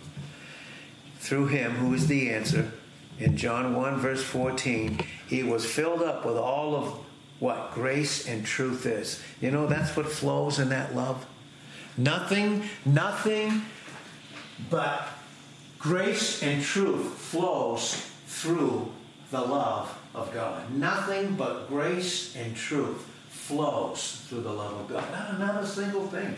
Through 1.19 1.47
him, 1.47 1.71
who 1.71 1.93
is 1.93 2.07
the 2.07 2.29
answer. 2.29 2.71
In 3.19 3.35
John 3.37 3.75
1, 3.75 3.99
verse 3.99 4.23
14, 4.23 4.99
he 5.27 5.43
was 5.43 5.65
filled 5.65 6.03
up 6.03 6.25
with 6.25 6.37
all 6.37 6.75
of 6.75 7.02
what 7.43 7.73
grace 7.73 8.25
and 8.25 8.45
truth 8.45 8.85
is. 8.85 9.21
You 9.41 9.51
know, 9.51 9.67
that's 9.67 9.97
what 9.97 10.05
flows 10.05 10.59
in 10.59 10.69
that 10.69 10.95
love. 10.95 11.25
Nothing, 11.97 12.63
nothing 12.85 13.63
but 14.69 15.09
grace 15.77 16.41
and 16.41 16.63
truth 16.63 17.17
flows 17.17 18.09
through 18.27 18.89
the 19.29 19.41
love 19.41 19.93
of 20.15 20.33
God. 20.33 20.73
Nothing 20.73 21.35
but 21.35 21.67
grace 21.67 22.33
and 22.37 22.55
truth 22.55 23.05
flows 23.27 24.23
through 24.29 24.43
the 24.43 24.53
love 24.53 24.79
of 24.79 24.87
God. 24.87 25.11
Not 25.11 25.33
another 25.33 25.67
single 25.67 26.07
thing. 26.07 26.37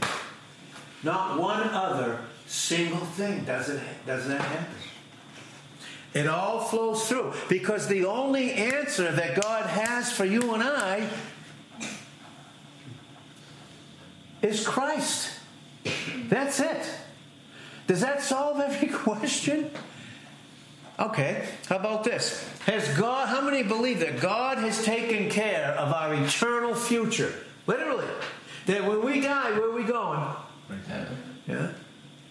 Not 1.03 1.39
one 1.39 1.69
other 1.69 2.19
single 2.47 3.05
thing 3.05 3.45
does 3.45 3.69
it 3.69 3.79
does 4.07 4.27
that 4.27 4.41
happen. 4.41 4.75
It 6.15 6.27
all 6.27 6.61
flows 6.61 7.09
through 7.09 7.33
because 7.49 7.87
the 7.89 8.05
only 8.05 8.53
answer 8.53 9.11
that 9.11 9.39
God 9.39 9.65
has 9.65 10.13
for 10.13 10.23
you 10.23 10.53
and 10.53 10.63
I 10.63 11.09
is 14.41 14.65
Christ. 14.65 15.33
That's 16.29 16.61
it. 16.61 16.89
Does 17.87 17.99
that 17.99 18.21
solve 18.21 18.61
every 18.61 18.87
question? 19.03 19.69
Okay, 20.97 21.49
how 21.67 21.75
about 21.75 22.05
this? 22.05 22.47
Has 22.65 22.87
God, 22.97 23.27
how 23.27 23.41
many 23.41 23.63
believe 23.63 23.99
that 23.99 24.21
God 24.21 24.57
has 24.59 24.85
taken 24.85 25.29
care 25.29 25.73
of 25.77 25.91
our 25.91 26.13
eternal 26.13 26.73
future? 26.73 27.33
Literally. 27.67 28.07
That 28.67 28.85
when 28.85 29.03
we 29.03 29.19
die, 29.19 29.51
where 29.51 29.69
are 29.69 29.75
we 29.75 29.83
going? 29.83 30.21
Right. 30.69 31.07
Yeah. 31.45 31.71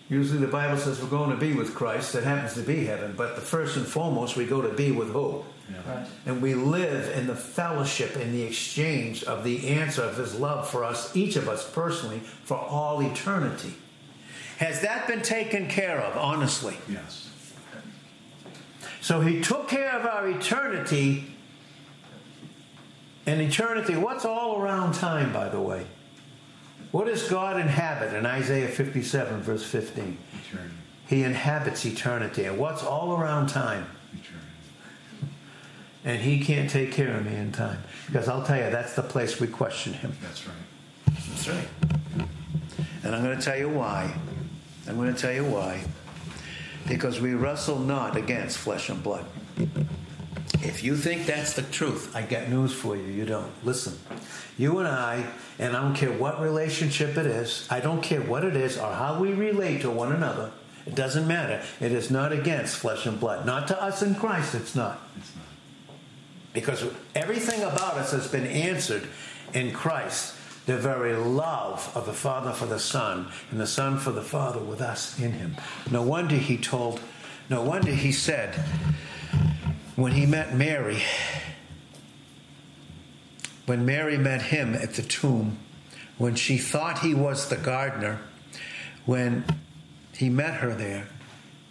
Usually 0.08 0.38
the 0.38 0.46
Bible 0.46 0.76
says 0.76 1.00
we're 1.00 1.08
going 1.08 1.30
to 1.30 1.36
be 1.36 1.54
with 1.54 1.74
Christ. 1.74 2.12
That 2.12 2.24
happens 2.24 2.54
to 2.54 2.60
be 2.60 2.84
heaven. 2.84 3.14
But 3.16 3.36
the 3.36 3.40
first 3.40 3.76
and 3.76 3.86
foremost, 3.86 4.36
we 4.36 4.44
go 4.44 4.60
to 4.60 4.68
be 4.68 4.92
with 4.92 5.10
who? 5.10 5.44
Yeah. 5.70 5.98
Right. 5.98 6.06
And 6.26 6.42
we 6.42 6.54
live 6.54 7.16
in 7.16 7.26
the 7.26 7.34
fellowship 7.34 8.16
and 8.16 8.34
the 8.34 8.42
exchange 8.42 9.24
of 9.24 9.44
the 9.44 9.68
answer 9.68 10.02
of 10.02 10.18
his 10.18 10.34
love 10.38 10.68
for 10.68 10.84
us, 10.84 11.16
each 11.16 11.36
of 11.36 11.48
us 11.48 11.68
personally, 11.70 12.18
for 12.18 12.58
all 12.58 13.00
eternity. 13.00 13.74
Has 14.58 14.82
that 14.82 15.08
been 15.08 15.22
taken 15.22 15.68
care 15.68 16.00
of, 16.00 16.18
honestly? 16.18 16.76
Yes. 16.88 17.30
So 19.00 19.20
he 19.20 19.40
took 19.40 19.68
care 19.68 19.90
of 19.90 20.04
our 20.04 20.28
eternity. 20.28 21.24
And 23.26 23.40
eternity, 23.40 23.96
what's 23.96 24.26
all 24.26 24.60
around 24.60 24.94
time, 24.94 25.32
by 25.32 25.48
the 25.48 25.60
way? 25.60 25.86
What 26.94 27.06
does 27.06 27.28
God 27.28 27.58
inhabit 27.58 28.14
in 28.14 28.24
Isaiah 28.24 28.68
57, 28.68 29.42
verse 29.42 29.64
15? 29.64 30.16
Eternity. 30.48 30.74
He 31.08 31.24
inhabits 31.24 31.84
eternity. 31.84 32.44
And 32.44 32.56
what's 32.56 32.84
all 32.84 33.20
around 33.20 33.48
time? 33.48 33.84
Eternity. 34.12 34.46
And 36.04 36.22
he 36.22 36.38
can't 36.38 36.70
take 36.70 36.92
care 36.92 37.16
of 37.16 37.26
me 37.26 37.34
in 37.34 37.50
time. 37.50 37.82
Because 38.06 38.28
I'll 38.28 38.44
tell 38.44 38.58
you, 38.58 38.70
that's 38.70 38.94
the 38.94 39.02
place 39.02 39.40
we 39.40 39.48
question 39.48 39.92
him. 39.92 40.16
That's 40.22 40.46
right. 40.46 40.56
That's 41.06 41.48
right. 41.48 41.68
And 43.02 43.16
I'm 43.16 43.24
going 43.24 43.36
to 43.36 43.44
tell 43.44 43.58
you 43.58 43.70
why. 43.70 44.16
I'm 44.86 44.94
going 44.94 45.12
to 45.12 45.20
tell 45.20 45.32
you 45.32 45.46
why. 45.46 45.82
Because 46.86 47.20
we 47.20 47.34
wrestle 47.34 47.80
not 47.80 48.16
against 48.16 48.58
flesh 48.58 48.88
and 48.88 49.02
blood. 49.02 49.26
If 50.62 50.82
you 50.82 50.96
think 50.96 51.26
that's 51.26 51.54
the 51.54 51.62
truth, 51.62 52.14
I 52.14 52.22
got 52.22 52.48
news 52.48 52.72
for 52.72 52.96
you. 52.96 53.04
You 53.04 53.26
don't. 53.26 53.52
Listen. 53.64 53.98
You 54.56 54.78
and 54.78 54.88
I, 54.88 55.26
and 55.58 55.76
I 55.76 55.82
don't 55.82 55.94
care 55.94 56.12
what 56.12 56.40
relationship 56.40 57.16
it 57.16 57.26
is, 57.26 57.66
I 57.70 57.80
don't 57.80 58.02
care 58.02 58.20
what 58.20 58.44
it 58.44 58.56
is 58.56 58.78
or 58.78 58.92
how 58.92 59.18
we 59.18 59.32
relate 59.32 59.82
to 59.82 59.90
one 59.90 60.12
another. 60.12 60.52
It 60.86 60.94
doesn't 60.94 61.26
matter. 61.26 61.62
It 61.80 61.92
is 61.92 62.10
not 62.10 62.32
against 62.32 62.76
flesh 62.76 63.06
and 63.06 63.18
blood. 63.18 63.46
Not 63.46 63.68
to 63.68 63.82
us 63.82 64.02
in 64.02 64.14
Christ, 64.14 64.54
it's 64.54 64.74
not. 64.74 65.00
It's 65.16 65.34
not. 65.34 65.44
Because 66.52 66.84
everything 67.14 67.62
about 67.62 67.94
us 67.94 68.12
has 68.12 68.28
been 68.28 68.46
answered 68.46 69.08
in 69.52 69.72
Christ. 69.72 70.36
The 70.66 70.76
very 70.78 71.14
love 71.14 71.90
of 71.94 72.06
the 72.06 72.14
Father 72.14 72.52
for 72.52 72.64
the 72.64 72.78
Son, 72.78 73.28
and 73.50 73.60
the 73.60 73.66
Son 73.66 73.98
for 73.98 74.12
the 74.12 74.22
Father 74.22 74.60
with 74.60 74.80
us 74.80 75.18
in 75.18 75.32
Him. 75.32 75.56
No 75.90 76.02
wonder 76.02 76.36
He 76.36 76.56
told, 76.56 77.00
no 77.50 77.60
wonder 77.60 77.90
He 77.90 78.12
said, 78.12 78.58
when 79.96 80.12
He 80.12 80.26
met 80.26 80.54
Mary, 80.54 81.02
when 83.66 83.84
Mary 83.84 84.18
met 84.18 84.42
Him 84.42 84.74
at 84.74 84.94
the 84.94 85.02
tomb, 85.02 85.58
when 86.18 86.34
she 86.34 86.58
thought 86.58 87.00
He 87.00 87.14
was 87.14 87.48
the 87.48 87.56
gardener, 87.56 88.20
when 89.06 89.44
He 90.14 90.28
met 90.28 90.54
her 90.54 90.74
there, 90.74 91.08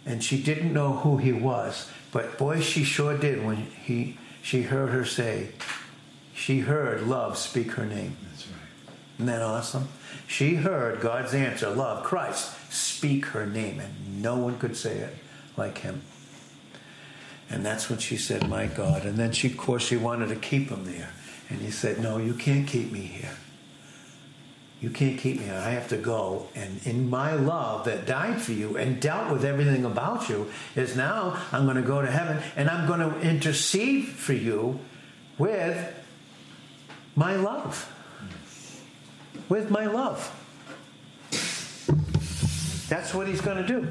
and 0.06 0.22
she 0.22 0.42
didn't 0.42 0.72
know 0.72 0.94
who 0.94 1.18
He 1.18 1.32
was, 1.32 1.90
but 2.12 2.38
boy, 2.38 2.60
she 2.60 2.84
sure 2.84 3.16
did 3.16 3.44
when 3.44 3.56
He 3.56 4.18
she 4.42 4.62
heard 4.62 4.90
her 4.90 5.06
say, 5.06 5.48
she 6.34 6.60
heard 6.60 7.06
love 7.06 7.38
speak 7.38 7.72
her 7.72 7.86
name. 7.86 8.14
That's 8.28 8.46
right. 8.48 8.56
Isn't 9.14 9.26
that 9.26 9.40
awesome? 9.40 9.88
She 10.26 10.56
heard 10.56 11.00
God's 11.00 11.32
answer, 11.32 11.70
love, 11.70 12.04
Christ, 12.04 12.54
speak 12.70 13.24
her 13.26 13.46
name, 13.46 13.80
and 13.80 14.20
no 14.20 14.36
one 14.36 14.58
could 14.58 14.76
say 14.76 14.98
it 14.98 15.14
like 15.56 15.78
him. 15.78 16.02
And 17.50 17.64
that's 17.64 17.88
when 17.90 17.98
she 17.98 18.16
said, 18.16 18.48
My 18.48 18.66
God. 18.66 19.04
And 19.04 19.18
then 19.18 19.32
she, 19.32 19.48
of 19.48 19.56
course, 19.56 19.86
she 19.86 19.96
wanted 19.96 20.28
to 20.28 20.36
keep 20.36 20.70
him 20.70 20.84
there. 20.84 21.10
And 21.50 21.60
he 21.60 21.70
said, 21.70 22.00
No, 22.00 22.18
you 22.18 22.34
can't 22.34 22.66
keep 22.66 22.90
me 22.90 23.00
here. 23.00 23.36
You 24.80 24.90
can't 24.90 25.18
keep 25.18 25.40
me. 25.40 25.50
I 25.50 25.70
have 25.70 25.88
to 25.88 25.96
go. 25.96 26.48
And 26.54 26.78
in 26.86 27.08
my 27.08 27.32
love 27.32 27.86
that 27.86 28.06
died 28.06 28.42
for 28.42 28.52
you 28.52 28.76
and 28.76 29.00
dealt 29.00 29.32
with 29.32 29.44
everything 29.44 29.84
about 29.86 30.28
you 30.28 30.50
is 30.76 30.94
now 30.94 31.42
I'm 31.52 31.64
going 31.64 31.76
to 31.76 31.82
go 31.82 32.02
to 32.02 32.10
heaven 32.10 32.42
and 32.54 32.68
I'm 32.68 32.86
going 32.86 33.00
to 33.00 33.18
intercede 33.20 34.08
for 34.08 34.34
you 34.34 34.80
with 35.38 35.94
my 37.16 37.36
love. 37.36 37.90
With 39.48 39.70
my 39.70 39.86
love. 39.86 40.30
That's 42.88 43.14
what 43.14 43.26
he's 43.26 43.40
going 43.40 43.56
to 43.56 43.66
do. 43.66 43.88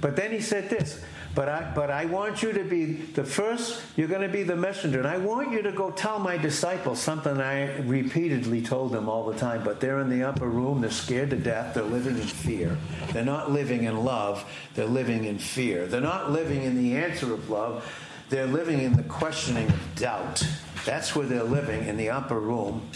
But 0.00 0.16
then 0.16 0.32
he 0.32 0.40
said 0.40 0.68
this. 0.68 1.00
But 1.34 1.48
I, 1.48 1.72
but 1.74 1.90
I 1.90 2.04
want 2.04 2.42
you 2.42 2.52
to 2.52 2.62
be 2.62 2.92
the 2.92 3.24
first, 3.24 3.82
you're 3.96 4.08
going 4.08 4.22
to 4.22 4.28
be 4.28 4.44
the 4.44 4.54
messenger. 4.54 4.98
And 4.98 5.08
I 5.08 5.18
want 5.18 5.50
you 5.50 5.62
to 5.62 5.72
go 5.72 5.90
tell 5.90 6.20
my 6.20 6.36
disciples 6.36 7.00
something 7.00 7.40
I 7.40 7.76
repeatedly 7.80 8.62
told 8.62 8.92
them 8.92 9.08
all 9.08 9.24
the 9.26 9.36
time. 9.36 9.64
But 9.64 9.80
they're 9.80 9.98
in 9.98 10.08
the 10.08 10.22
upper 10.22 10.48
room, 10.48 10.80
they're 10.80 10.90
scared 10.90 11.30
to 11.30 11.36
death, 11.36 11.74
they're 11.74 11.82
living 11.82 12.16
in 12.16 12.26
fear. 12.26 12.76
They're 13.12 13.24
not 13.24 13.50
living 13.50 13.84
in 13.84 14.04
love, 14.04 14.44
they're 14.74 14.86
living 14.86 15.24
in 15.24 15.38
fear. 15.38 15.86
They're 15.86 16.00
not 16.00 16.30
living 16.30 16.62
in 16.62 16.76
the 16.76 16.96
answer 16.96 17.32
of 17.32 17.50
love, 17.50 17.84
they're 18.28 18.46
living 18.46 18.80
in 18.80 18.92
the 18.92 19.02
questioning 19.02 19.68
of 19.68 19.94
doubt. 19.96 20.46
That's 20.84 21.16
where 21.16 21.26
they're 21.26 21.42
living 21.42 21.86
in 21.86 21.96
the 21.96 22.10
upper 22.10 22.38
room. 22.38 22.88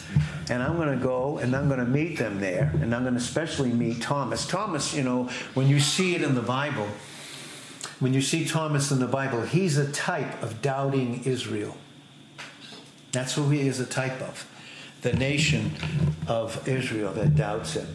And 0.51 0.63
I'm 0.63 0.77
going 0.77 0.97
to 0.97 1.03
go 1.03 1.39
and 1.39 1.55
I'm 1.57 1.69
going 1.69 1.81
to 1.81 1.87
meet 1.87 2.19
them 2.19 2.39
there. 2.41 2.71
And 2.81 2.95
I'm 2.95 3.03
going 3.03 3.15
to 3.15 3.21
especially 3.21 3.73
meet 3.73 4.03
Thomas. 4.03 4.47
Thomas, 4.47 4.95
you 4.95 5.03
know, 5.03 5.25
when 5.55 5.69
you 5.69 5.81
see 5.81 6.15
it 6.15 6.23
in 6.23 6.35
the 6.35 6.43
Bible, 6.43 6.87
when 8.01 8.15
you 8.15 8.23
see 8.23 8.45
Thomas 8.45 8.91
in 8.91 9.01
the 9.01 9.07
Bible, 9.07 9.43
he's 9.43 9.77
a 9.77 9.91
type 9.91 10.43
of 10.43 10.63
doubting 10.63 11.25
Israel. 11.25 11.77
That's 13.13 13.35
who 13.35 13.49
he 13.51 13.67
is 13.67 13.81
a 13.81 13.87
type 13.87 14.21
of. 14.21 14.47
The 15.03 15.13
nation 15.13 15.73
of 16.27 16.67
Israel 16.69 17.13
that 17.15 17.37
doubts 17.37 17.75
him. 17.75 17.87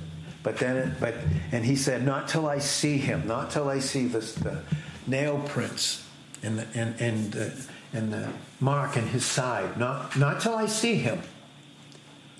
But 0.42 0.58
then, 0.58 0.96
but 1.00 1.16
and 1.52 1.64
he 1.66 1.76
said, 1.76 2.06
"Not 2.06 2.28
till 2.28 2.48
I 2.48 2.60
see 2.60 2.98
him, 2.98 3.28
not 3.28 3.52
till 3.52 3.70
I 3.70 3.80
see 3.80 4.08
this, 4.08 4.34
the 4.36 4.62
nail 5.08 5.42
prints 5.46 6.06
and 6.42 6.60
the 6.60 6.68
and 6.74 7.00
and 7.00 7.32
the, 7.32 7.66
and 7.94 8.12
the 8.12 8.30
mark 8.60 8.98
in 8.98 9.08
his 9.08 9.26
side. 9.26 9.78
Not 9.78 10.18
not 10.18 10.42
till 10.42 10.56
I 10.56 10.66
see 10.66 10.96
him. 10.96 11.22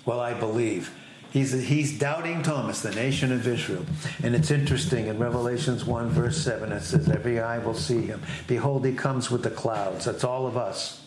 Will 0.04 0.20
I 0.20 0.34
believe?" 0.34 0.90
He's, 1.34 1.50
he's 1.50 1.98
doubting 1.98 2.44
Thomas, 2.44 2.80
the 2.80 2.94
nation 2.94 3.32
of 3.32 3.44
Israel. 3.48 3.84
And 4.22 4.36
it's 4.36 4.52
interesting 4.52 5.08
in 5.08 5.18
Revelations 5.18 5.84
1, 5.84 6.10
verse 6.10 6.38
7, 6.38 6.70
it 6.70 6.82
says, 6.82 7.10
Every 7.10 7.40
eye 7.40 7.58
will 7.58 7.74
see 7.74 8.02
him. 8.02 8.22
Behold, 8.46 8.86
he 8.86 8.92
comes 8.92 9.32
with 9.32 9.42
the 9.42 9.50
clouds. 9.50 10.04
That's 10.04 10.22
all 10.22 10.46
of 10.46 10.56
us. 10.56 11.02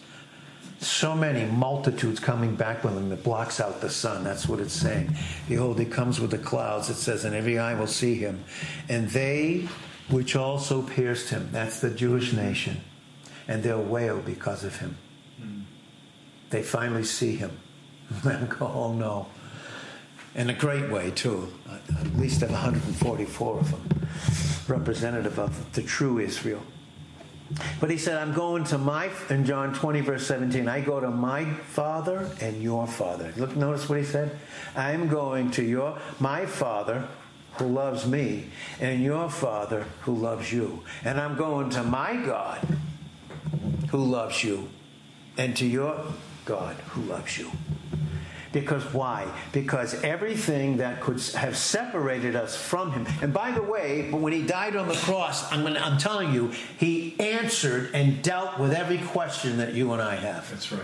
So 0.80 1.16
many 1.16 1.50
multitudes 1.50 2.20
coming 2.20 2.58
back 2.58 2.84
with 2.84 2.98
him 2.98 3.08
that 3.08 3.24
blocks 3.24 3.62
out 3.62 3.80
the 3.80 3.90
sun. 3.90 4.26
That's 4.26 4.50
what 4.50 4.60
it's 4.60 4.74
saying. 4.74 5.16
Behold, 5.48 5.80
he 5.80 5.86
comes 5.86 6.20
with 6.20 6.32
the 6.32 6.38
clouds. 6.38 6.90
It 6.90 6.96
says, 6.96 7.24
and 7.24 7.34
every 7.34 7.58
eye 7.58 7.74
will 7.74 7.88
see 7.88 8.16
him. 8.16 8.44
And 8.90 9.08
they 9.08 9.70
which 10.10 10.36
also 10.36 10.82
pierced 10.82 11.30
him, 11.30 11.50
that's 11.54 11.80
the 11.80 11.90
Jewish 11.90 12.34
nation, 12.34 12.82
and 13.48 13.64
they'll 13.64 13.82
wail 13.82 14.20
because 14.20 14.66
of 14.66 14.78
him. 14.78 14.98
Hmm. 15.40 15.62
They 16.50 16.64
finally 16.64 17.04
see 17.04 17.36
him. 17.36 17.58
And 18.24 18.50
go, 18.50 18.68
oh 18.68 18.94
no. 18.94 19.28
In 20.36 20.50
a 20.50 20.54
great 20.54 20.90
way, 20.92 21.12
too. 21.12 21.52
At 21.70 22.16
least 22.18 22.42
of 22.44 22.52
144 22.52 23.60
of 23.60 23.72
them, 23.72 24.08
representative 24.68 25.40
of 25.40 25.74
the 25.74 25.82
true 25.82 26.20
Israel. 26.20 26.62
But 27.80 27.90
he 27.90 27.98
said, 27.98 28.18
I'm 28.18 28.34
going 28.34 28.66
to 28.66 28.78
my, 28.78 29.10
in 29.30 29.46
John 29.46 29.74
20, 29.74 30.02
verse 30.02 30.28
17, 30.28 30.68
I 30.68 30.82
go 30.82 31.00
to 31.00 31.10
my 31.10 31.46
father 31.46 32.30
and 32.42 32.62
your 32.62 32.88
father. 32.88 33.32
Look, 33.38 33.56
notice 33.56 33.88
what 33.88 34.00
he 34.00 34.06
said? 34.06 34.38
I'm 34.76 35.08
going 35.08 35.52
to 35.52 35.64
your, 35.64 35.98
my 36.20 36.46
father 36.46 37.08
who 37.58 37.68
loves 37.68 38.06
me 38.06 38.46
and 38.80 39.02
your 39.02 39.30
father 39.30 39.86
who 40.02 40.16
loves 40.16 40.52
you. 40.52 40.84
And 41.04 41.20
I'm 41.20 41.36
going 41.38 41.70
to 41.72 41.84
my 41.84 42.16
God 42.18 42.60
who 43.90 44.04
loves 44.04 44.44
you 44.44 44.70
and 45.38 45.56
to 45.58 45.66
your 45.66 46.04
God 46.46 46.76
who 46.90 47.02
loves 47.04 47.38
you. 47.38 47.52
Because 48.54 48.84
why? 48.94 49.28
Because 49.52 50.04
everything 50.04 50.78
that 50.78 51.02
could 51.02 51.22
have 51.36 51.58
separated 51.58 52.36
us 52.36 52.56
from 52.56 52.92
Him. 52.92 53.06
And 53.22 53.34
by 53.34 53.52
the 53.52 53.62
way, 53.62 54.10
when 54.12 54.34
He 54.34 54.42
died 54.42 54.76
on 54.76 54.88
the 54.88 54.96
cross, 54.96 55.52
I'm, 55.52 55.64
gonna, 55.64 55.80
I'm 55.80 55.98
telling 55.98 56.34
you, 56.34 56.52
He 56.80 57.16
answered 57.20 57.92
and 57.94 58.22
dealt 58.22 58.60
with 58.60 58.74
every 58.74 59.00
question 59.00 59.58
that 59.58 59.74
you 59.74 59.92
and 59.94 60.02
I 60.02 60.16
have. 60.16 60.50
That's 60.50 60.72
right. 60.72 60.82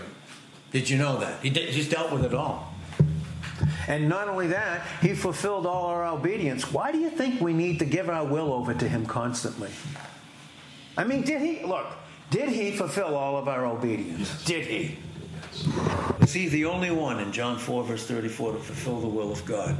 Did 0.72 0.90
you 0.90 0.98
know 0.98 1.18
that? 1.18 1.42
He 1.42 1.50
did, 1.50 1.68
He's 1.70 1.88
dealt 1.88 2.12
with 2.12 2.24
it 2.24 2.34
all. 2.34 2.74
And 3.86 4.08
not 4.08 4.28
only 4.28 4.48
that, 4.48 4.86
He 5.00 5.14
fulfilled 5.14 5.66
all 5.66 5.86
our 5.86 6.06
obedience. 6.06 6.72
Why 6.72 6.92
do 6.92 6.98
you 6.98 7.10
think 7.10 7.40
we 7.40 7.52
need 7.52 7.78
to 7.78 7.84
give 7.84 8.08
our 8.08 8.24
will 8.24 8.52
over 8.52 8.74
to 8.74 8.88
Him 8.88 9.06
constantly? 9.06 9.70
I 10.96 11.04
mean, 11.04 11.22
did 11.22 11.40
He, 11.40 11.64
look, 11.64 11.86
did 12.30 12.48
He 12.48 12.72
fulfill 12.72 13.16
all 13.16 13.36
of 13.36 13.48
our 13.48 13.66
obedience? 13.66 14.30
Yes. 14.30 14.44
Did 14.44 14.66
He? 14.66 14.98
Is 16.20 16.32
he 16.32 16.48
the 16.48 16.64
only 16.64 16.90
one 16.90 17.20
in 17.20 17.32
John 17.32 17.58
4, 17.58 17.84
verse 17.84 18.06
34 18.06 18.52
to 18.52 18.58
fulfill 18.58 19.00
the 19.00 19.08
will 19.08 19.30
of 19.30 19.44
God? 19.44 19.76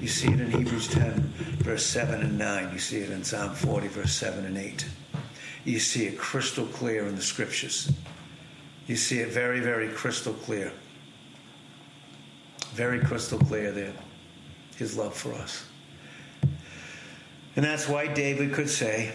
You 0.00 0.08
see 0.08 0.28
it 0.28 0.40
in 0.40 0.50
Hebrews 0.50 0.88
10, 0.88 1.20
verse 1.58 1.84
7 1.84 2.20
and 2.20 2.38
9. 2.38 2.72
You 2.72 2.78
see 2.78 2.98
it 2.98 3.10
in 3.10 3.22
Psalm 3.22 3.54
40, 3.54 3.88
verse 3.88 4.12
7 4.12 4.44
and 4.44 4.56
8. 4.56 4.86
You 5.64 5.78
see 5.78 6.06
it 6.06 6.18
crystal 6.18 6.66
clear 6.66 7.06
in 7.06 7.14
the 7.14 7.22
scriptures. 7.22 7.92
You 8.86 8.96
see 8.96 9.20
it 9.20 9.28
very, 9.28 9.60
very 9.60 9.88
crystal 9.88 10.32
clear. 10.32 10.72
Very 12.72 13.00
crystal 13.00 13.38
clear 13.38 13.70
there. 13.70 13.92
His 14.76 14.96
love 14.96 15.14
for 15.14 15.32
us. 15.34 15.66
And 17.54 17.64
that's 17.64 17.88
why 17.88 18.06
David 18.06 18.52
could 18.54 18.70
say, 18.70 19.12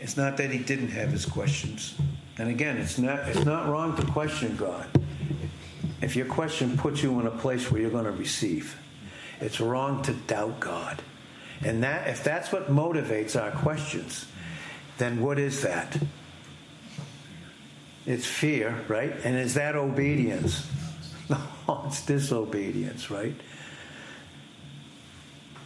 it's 0.00 0.16
not 0.16 0.36
that 0.38 0.50
he 0.50 0.58
didn't 0.58 0.88
have 0.88 1.10
his 1.10 1.26
questions. 1.26 1.94
And 2.38 2.48
again, 2.48 2.78
it's 2.78 2.98
not, 2.98 3.20
it's 3.28 3.44
not 3.44 3.68
wrong 3.68 3.96
to 3.96 4.06
question 4.06 4.56
God. 4.56 4.86
If 6.00 6.16
your 6.16 6.26
question 6.26 6.78
puts 6.78 7.02
you 7.02 7.20
in 7.20 7.26
a 7.26 7.30
place 7.30 7.70
where 7.70 7.80
you're 7.82 7.90
going 7.90 8.06
to 8.06 8.10
receive, 8.10 8.78
it's 9.40 9.60
wrong 9.60 10.02
to 10.02 10.14
doubt 10.14 10.58
God. 10.58 11.02
And 11.62 11.82
that 11.82 12.08
if 12.08 12.24
that's 12.24 12.50
what 12.50 12.70
motivates 12.70 13.40
our 13.40 13.50
questions, 13.50 14.26
then 14.96 15.20
what 15.20 15.38
is 15.38 15.62
that? 15.62 15.98
It's 18.06 18.26
fear, 18.26 18.82
right? 18.88 19.14
And 19.24 19.36
is 19.36 19.54
that 19.54 19.76
obedience? 19.76 20.66
No, 21.68 21.84
it's 21.86 22.04
disobedience, 22.04 23.08
right? 23.08 23.36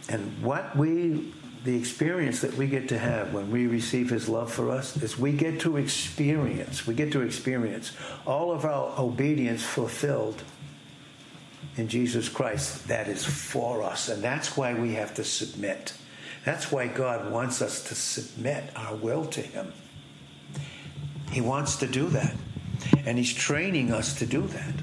And 0.07 0.43
what 0.43 0.77
we 0.77 1.33
the 1.65 1.75
experience 1.75 2.41
that 2.41 2.55
we 2.55 2.67
get 2.67 2.89
to 2.89 2.97
have 2.97 3.33
when 3.33 3.49
we 3.49 3.65
receive 3.65 4.11
his 4.11 4.29
love 4.29 4.53
for 4.53 4.69
us 4.69 4.95
is 5.01 5.17
we 5.17 5.31
get 5.31 5.59
to 5.61 5.77
experience, 5.77 6.85
we 6.85 6.93
get 6.93 7.11
to 7.11 7.21
experience 7.21 7.91
all 8.25 8.51
of 8.51 8.65
our 8.65 8.93
obedience 8.99 9.63
fulfilled 9.63 10.43
in 11.75 11.87
Jesus 11.87 12.29
Christ 12.29 12.87
that 12.87 13.07
is 13.07 13.25
for 13.25 13.81
us. 13.81 14.09
And 14.09 14.23
that's 14.23 14.55
why 14.55 14.75
we 14.75 14.93
have 14.93 15.15
to 15.15 15.23
submit. 15.23 15.93
That's 16.45 16.71
why 16.71 16.85
God 16.87 17.31
wants 17.31 17.63
us 17.63 17.83
to 17.89 17.95
submit 17.95 18.69
our 18.75 18.95
will 18.95 19.25
to 19.25 19.41
him. 19.41 19.73
He 21.31 21.41
wants 21.41 21.77
to 21.77 21.87
do 21.87 22.07
that. 22.09 22.35
And 23.07 23.17
he's 23.17 23.33
training 23.33 23.91
us 23.91 24.19
to 24.19 24.27
do 24.27 24.41
that. 24.41 24.73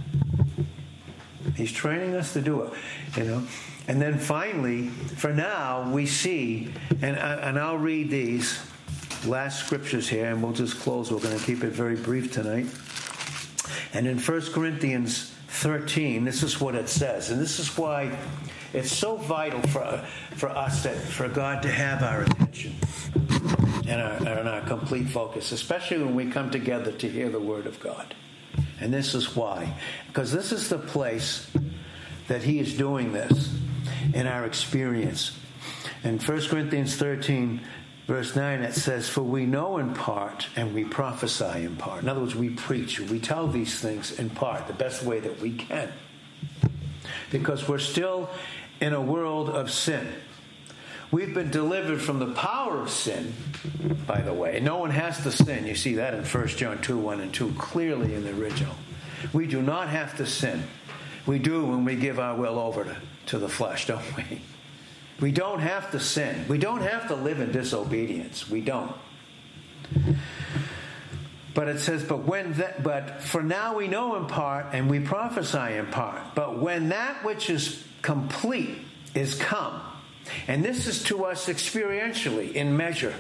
He's 1.57 1.71
training 1.71 2.17
us 2.17 2.33
to 2.33 2.41
do 2.41 2.63
it, 2.63 2.73
you 3.17 3.25
know. 3.25 3.47
And 3.93 4.01
then 4.01 4.17
finally, 4.17 4.89
for 4.89 5.35
now, 5.35 5.87
we 5.93 6.07
see, 6.07 6.73
and, 7.03 7.15
uh, 7.15 7.41
and 7.43 7.59
I'll 7.59 7.77
read 7.77 8.09
these 8.09 8.59
last 9.27 9.67
scriptures 9.67 10.09
here, 10.09 10.31
and 10.31 10.43
we'll 10.43 10.55
just 10.55 10.81
close. 10.81 11.13
We're 11.13 11.21
going 11.21 11.39
to 11.39 11.45
keep 11.45 11.63
it 11.63 11.73
very 11.73 11.97
brief 11.97 12.33
tonight. 12.33 12.69
And 13.93 14.07
in 14.07 14.19
1 14.19 14.41
Corinthians 14.55 15.31
13, 15.49 16.25
this 16.25 16.43
is 16.43 16.59
what 16.59 16.75
it 16.75 16.89
says. 16.89 17.29
And 17.29 17.39
this 17.39 17.59
is 17.59 17.77
why 17.77 18.17
it's 18.73 18.91
so 18.91 19.17
vital 19.17 19.61
for, 19.61 20.03
for 20.37 20.49
us 20.49 20.85
that 20.85 20.97
for 20.97 21.29
God 21.29 21.61
to 21.61 21.71
have 21.71 22.03
our 22.03 22.23
attention 22.23 22.75
and 23.87 24.01
our, 24.01 24.39
and 24.39 24.49
our 24.49 24.63
complete 24.63 25.11
focus, 25.11 25.53
especially 25.53 25.99
when 25.99 26.15
we 26.15 26.31
come 26.31 26.51
together 26.51 26.93
to 26.93 27.11
hear 27.11 27.29
the 27.29 27.41
Word 27.41 27.67
of 27.67 27.79
God. 27.79 28.15
And 28.81 28.91
this 28.91 29.15
is 29.15 29.37
why. 29.37 29.75
Because 30.07 30.33
this 30.33 30.51
is 30.51 30.71
the 30.71 30.79
place 30.79 31.47
that 32.29 32.43
He 32.43 32.59
is 32.59 32.75
doing 32.75 33.13
this 33.13 33.62
in 34.15 34.27
our 34.27 34.45
experience. 34.45 35.39
In 36.05 36.19
1 36.19 36.49
Corinthians 36.49 36.97
13, 36.97 37.61
verse 38.07 38.35
9, 38.35 38.63
it 38.63 38.75
says, 38.75 39.09
For 39.09 39.23
we 39.23 39.47
know 39.47 39.79
in 39.79 39.95
part 39.95 40.49
and 40.57 40.75
we 40.75 40.85
prophesy 40.85 41.65
in 41.65 41.77
part. 41.77 42.03
In 42.03 42.09
other 42.09 42.21
words, 42.21 42.35
we 42.35 42.51
preach, 42.51 43.01
we 43.01 43.21
tell 43.21 43.47
these 43.47 43.81
things 43.81 44.19
in 44.19 44.31
part, 44.31 44.67
the 44.67 44.73
best 44.73 45.03
way 45.03 45.21
that 45.21 45.41
we 45.41 45.53
can. 45.53 45.93
Because 47.31 47.69
we're 47.69 47.79
still 47.79 48.29
in 48.81 48.93
a 48.93 49.01
world 49.01 49.49
of 49.49 49.71
sin. 49.71 50.07
We've 51.13 51.35
been 51.35 51.51
delivered 51.51 52.01
from 52.01 52.19
the 52.19 52.33
power 52.33 52.81
of 52.81 52.91
sin, 52.91 53.35
by 54.07 54.23
the 54.23 54.33
way. 54.33 54.61
No 54.61 54.79
one 54.79 54.91
has 54.91 55.23
to 55.25 55.31
sin. 55.31 55.67
You 55.67 55.75
see 55.75 55.95
that 55.97 56.15
in 56.15 56.25
1 56.25 56.47
John 56.49 56.81
2 56.81 56.97
1 56.97 57.21
and 57.21 57.33
2 57.35 57.53
clearly 57.59 58.15
in 58.15 58.25
the 58.25 58.31
original. 58.31 58.75
We 59.33 59.47
do 59.47 59.61
not 59.61 59.89
have 59.89 60.17
to 60.17 60.27
sin. 60.27 60.65
We 61.27 61.39
do 61.39 61.67
when 61.67 61.85
we 61.85 61.97
give 61.97 62.19
our 62.19 62.35
will 62.35 62.59
over 62.59 62.85
to 62.85 62.97
to 63.27 63.39
the 63.39 63.49
flesh, 63.49 63.87
don't 63.87 64.17
we? 64.17 64.43
We 65.21 65.31
don't 65.31 65.61
have 65.61 65.93
to 65.93 66.01
sin. 66.01 66.47
We 66.49 66.59
don't 66.59 66.83
have 66.83 67.09
to 67.09 67.15
live 67.15 67.41
in 67.41 67.53
disobedience. 67.53 68.51
We 68.51 68.61
don't. 68.61 68.93
But 71.55 71.69
it 71.69 71.79
says, 71.79 72.03
but 72.03 72.25
when 72.25 72.55
that, 72.55 72.83
but 72.83 73.23
for 73.23 73.43
now 73.43 73.77
we 73.77 73.87
know 73.87 74.17
in 74.17 74.27
part 74.27 74.67
and 74.73 74.91
we 74.91 75.01
prophesy 75.01 75.77
in 75.77 75.87
part. 75.87 76.35
But 76.35 76.59
when 76.59 76.89
that 76.89 77.25
which 77.25 77.51
is 77.51 77.85
complete 78.01 78.79
is 79.15 79.35
come, 79.35 79.81
and 80.49 80.65
this 80.65 80.87
is 80.87 81.05
to 81.05 81.25
us 81.25 81.47
experientially 81.47 82.53
in 82.55 82.77
measure, 82.77 83.15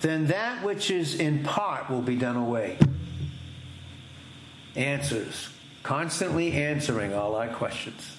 then 0.00 0.28
that 0.28 0.64
which 0.64 0.90
is 0.90 1.18
in 1.18 1.42
part 1.42 1.90
will 1.90 2.02
be 2.02 2.16
done 2.16 2.36
away. 2.36 2.78
Answers, 4.76 5.48
constantly 5.82 6.52
answering 6.52 7.14
all 7.14 7.34
our 7.34 7.48
questions 7.48 8.15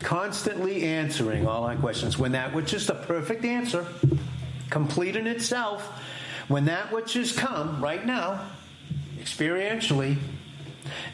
constantly 0.00 0.84
answering 0.84 1.46
all 1.46 1.64
our 1.64 1.76
questions. 1.76 2.18
When 2.18 2.32
that 2.32 2.54
which 2.54 2.72
is 2.74 2.86
the 2.86 2.94
perfect 2.94 3.44
answer, 3.44 3.86
complete 4.70 5.16
in 5.16 5.26
itself, 5.26 5.82
when 6.48 6.66
that 6.66 6.92
which 6.92 7.16
is 7.16 7.32
come 7.32 7.82
right 7.82 8.04
now, 8.04 8.48
experientially, 9.18 10.16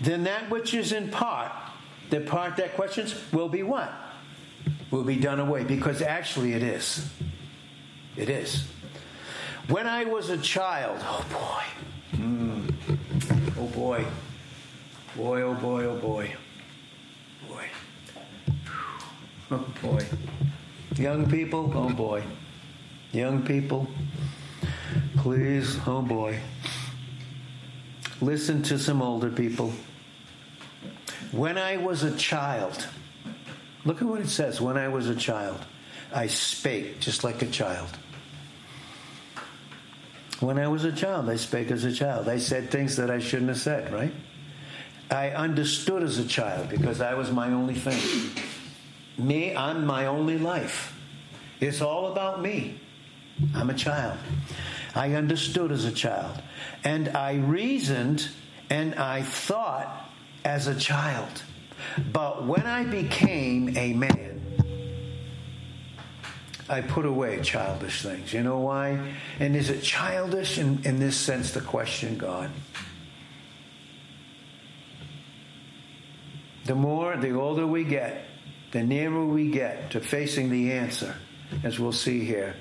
then 0.01 0.25
that 0.25 0.51
which 0.51 0.75
is 0.75 0.93
in 0.93 1.11
part, 1.11 1.53
the 2.11 2.21
part 2.21 2.57
that 2.57 2.75
questions, 2.75 3.15
will 3.33 3.49
be 3.49 3.63
what? 3.63 3.93
Will 4.91 5.05
be 5.05 5.17
done 5.17 5.41
away 5.41 5.65
because 5.65 6.03
actually 6.03 6.53
it 6.53 6.63
is. 6.63 7.09
It 8.17 8.29
is. 8.29 8.67
When 9.69 9.87
I 9.87 10.05
was 10.05 10.31
a 10.31 10.39
child, 10.39 10.99
oh 11.03 11.25
boy, 11.33 12.19
mm, 12.19 12.75
oh 13.59 13.67
boy, 13.69 14.05
boy, 15.17 15.41
oh 15.41 15.55
boy, 15.55 15.85
oh 15.85 15.97
boy. 15.97 16.37
Oh 19.51 19.67
boy. 19.83 20.05
Young 20.97 21.29
people, 21.29 21.73
oh 21.75 21.91
boy. 21.91 22.23
Young 23.13 23.45
people, 23.45 23.87
please, 25.17 25.79
oh 25.87 26.03
boy. 26.03 26.39
Listen 28.21 28.63
to 28.63 28.79
some 28.79 29.03
older 29.03 29.31
people. 29.31 29.73
When 31.33 31.59
I 31.59 31.77
was 31.77 32.05
a 32.05 32.17
child, 32.17 32.87
look 33.85 34.01
at 34.01 34.09
what 34.09 34.21
it 34.21 34.29
says. 34.29 34.61
When 34.61 34.77
I 34.77 34.89
was 34.89 35.09
a 35.09 35.17
child, 35.17 35.61
I 36.13 36.29
spake 36.29 37.01
just 37.01 37.25
like 37.25 37.43
a 37.43 37.47
child. 37.47 37.91
When 40.41 40.59
I 40.59 40.69
was 40.69 40.85
a 40.85 40.93
child, 40.93 41.29
I 41.29 41.37
spake 41.37 41.71
as 41.71 41.85
a 41.85 41.93
child. 41.93 42.29
I 42.29 42.39
said 42.39 42.71
things 42.71 42.97
that 42.97 43.11
I 43.11 43.19
shouldn't 43.19 43.49
have 43.49 43.59
said, 43.59 43.93
right? 43.93 44.13
I 45.11 45.31
understood 45.31 46.03
as 46.03 46.19
a 46.19 46.27
child 46.27 46.69
because 46.69 47.01
I 47.01 47.15
was 47.15 47.31
my 47.31 47.49
only 47.49 47.75
thing. 47.75 48.01
Me, 49.17 49.55
I'm 49.55 49.87
my 49.87 50.07
only 50.07 50.39
life. 50.39 50.99
It's 51.61 51.81
all 51.81 52.11
about 52.11 52.43
me. 52.43 52.81
I'm 53.55 53.71
a 53.71 53.75
child. 53.75 54.19
I 54.95 55.15
understood 55.15 55.73
as 55.73 55.85
a 55.85 55.93
child. 55.93 56.41
And 56.85 57.09
I 57.09 57.35
reasoned 57.35 58.29
and 58.71 58.95
I 58.95 59.23
thought 59.23 60.11
as 60.45 60.67
a 60.67 60.75
child. 60.75 61.43
But 62.13 62.47
when 62.47 62.67
I 62.67 62.85
became 62.85 63.77
a 63.77 63.93
man, 63.93 64.41
I 66.69 66.81
put 66.81 67.05
away 67.05 67.41
childish 67.43 68.03
things. 68.03 68.33
You 68.33 68.43
know 68.43 68.59
why? 68.59 69.15
And 69.39 69.55
is 69.55 69.69
it 69.69 69.83
childish 69.83 70.59
in, 70.59 70.81
in 70.85 70.99
this 70.99 71.17
sense 71.17 71.53
to 71.53 71.61
question 71.61 72.17
God? 72.17 72.51
The 76.65 76.75
more, 76.75 77.17
the 77.17 77.33
older 77.33 77.67
we 77.67 77.85
get, 77.85 78.25
the 78.75 78.83
nearer 78.83 79.25
we 79.25 79.53
get 79.53 79.93
to 79.93 80.01
facing 80.01 80.51
the 80.51 80.73
answer, 80.73 81.15
as 81.63 81.79
we'll 81.79 81.93
see 81.93 82.25
here, 82.25 82.57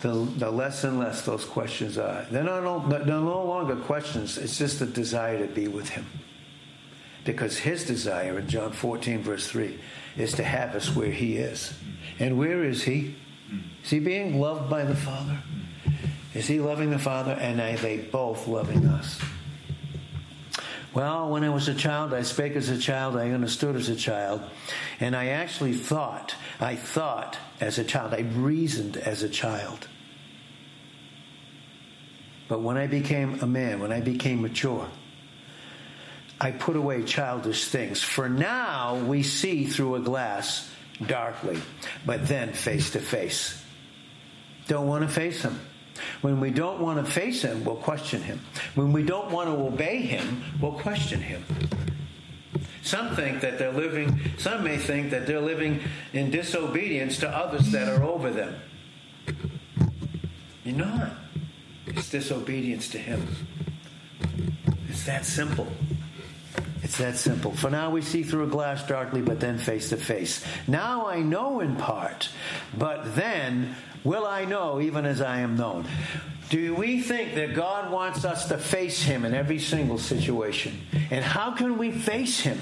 the, 0.00 0.12
the 0.12 0.48
less 0.48 0.84
and 0.84 1.00
less 1.00 1.22
those 1.22 1.44
questions 1.44 1.98
are. 1.98 2.24
They're, 2.30 2.44
not, 2.44 2.88
they're 2.88 3.04
no 3.04 3.44
longer 3.44 3.74
questions, 3.74 4.38
it's 4.38 4.56
just 4.56 4.80
a 4.80 4.86
desire 4.86 5.44
to 5.44 5.52
be 5.52 5.66
with 5.66 5.88
Him. 5.88 6.06
Because 7.24 7.58
His 7.58 7.84
desire 7.84 8.38
in 8.38 8.46
John 8.46 8.70
14, 8.70 9.24
verse 9.24 9.48
3, 9.48 9.76
is 10.16 10.32
to 10.34 10.44
have 10.44 10.76
us 10.76 10.94
where 10.94 11.10
He 11.10 11.38
is. 11.38 11.74
And 12.20 12.38
where 12.38 12.62
is 12.62 12.84
He? 12.84 13.16
Is 13.82 13.90
He 13.90 13.98
being 13.98 14.40
loved 14.40 14.70
by 14.70 14.84
the 14.84 14.94
Father? 14.94 15.40
Is 16.34 16.46
He 16.46 16.60
loving 16.60 16.90
the 16.90 17.00
Father? 17.00 17.32
And 17.32 17.60
are 17.60 17.76
they 17.76 17.96
both 17.96 18.46
loving 18.46 18.86
us? 18.86 19.20
Well, 20.96 21.28
when 21.28 21.44
I 21.44 21.50
was 21.50 21.68
a 21.68 21.74
child, 21.74 22.14
I 22.14 22.22
spake 22.22 22.56
as 22.56 22.70
a 22.70 22.78
child, 22.78 23.18
I 23.18 23.28
understood 23.32 23.76
as 23.76 23.90
a 23.90 23.94
child, 23.94 24.40
and 24.98 25.14
I 25.14 25.26
actually 25.26 25.74
thought, 25.74 26.34
I 26.58 26.74
thought 26.74 27.36
as 27.60 27.78
a 27.78 27.84
child, 27.84 28.14
I 28.14 28.20
reasoned 28.20 28.96
as 28.96 29.22
a 29.22 29.28
child. 29.28 29.88
But 32.48 32.62
when 32.62 32.78
I 32.78 32.86
became 32.86 33.40
a 33.42 33.46
man, 33.46 33.80
when 33.80 33.92
I 33.92 34.00
became 34.00 34.40
mature, 34.40 34.88
I 36.40 36.52
put 36.52 36.76
away 36.76 37.02
childish 37.02 37.66
things. 37.66 38.02
For 38.02 38.30
now 38.30 38.96
we 38.96 39.22
see 39.22 39.66
through 39.66 39.96
a 39.96 40.00
glass 40.00 40.66
darkly, 41.06 41.60
but 42.06 42.26
then 42.26 42.54
face 42.54 42.92
to 42.92 43.00
face. 43.00 43.62
Don't 44.66 44.86
want 44.86 45.06
to 45.06 45.12
face 45.14 45.42
him. 45.42 45.60
When 46.20 46.40
we 46.40 46.50
don't 46.50 46.80
want 46.80 47.04
to 47.04 47.10
face 47.10 47.42
him, 47.42 47.64
we'll 47.64 47.76
question 47.76 48.22
him. 48.22 48.40
When 48.74 48.92
we 48.92 49.02
don't 49.02 49.30
want 49.30 49.48
to 49.48 49.56
obey 49.56 50.02
him, 50.02 50.42
we'll 50.60 50.72
question 50.72 51.20
him. 51.20 51.44
Some 52.82 53.16
think 53.16 53.40
that 53.40 53.58
they're 53.58 53.72
living, 53.72 54.20
some 54.38 54.62
may 54.62 54.76
think 54.76 55.10
that 55.10 55.26
they're 55.26 55.40
living 55.40 55.80
in 56.12 56.30
disobedience 56.30 57.18
to 57.18 57.28
others 57.28 57.72
that 57.72 57.88
are 57.88 58.04
over 58.04 58.30
them. 58.30 58.54
You're 60.64 60.76
not. 60.76 61.12
It's 61.86 62.10
disobedience 62.10 62.88
to 62.90 62.98
him. 62.98 63.26
It's 64.88 65.04
that 65.06 65.24
simple. 65.24 65.66
It's 66.82 66.98
that 66.98 67.16
simple. 67.16 67.52
For 67.52 67.70
now 67.70 67.90
we 67.90 68.02
see 68.02 68.22
through 68.22 68.44
a 68.44 68.48
glass 68.48 68.86
darkly, 68.86 69.20
but 69.20 69.40
then 69.40 69.58
face 69.58 69.88
to 69.88 69.96
face. 69.96 70.44
Now 70.68 71.06
I 71.06 71.20
know 71.20 71.60
in 71.60 71.74
part, 71.74 72.28
but 72.78 73.16
then 73.16 73.74
will 74.04 74.26
I 74.26 74.44
know 74.44 74.80
even 74.80 75.04
as 75.04 75.20
I 75.20 75.40
am 75.40 75.56
known. 75.56 75.86
Do 76.48 76.74
we 76.74 77.00
think 77.00 77.34
that 77.34 77.54
God 77.54 77.90
wants 77.90 78.24
us 78.24 78.48
to 78.48 78.58
face 78.58 79.02
Him 79.02 79.24
in 79.24 79.34
every 79.34 79.58
single 79.58 79.98
situation? 79.98 80.80
And 81.10 81.24
how 81.24 81.52
can 81.52 81.76
we 81.76 81.90
face 81.90 82.40
Him 82.40 82.58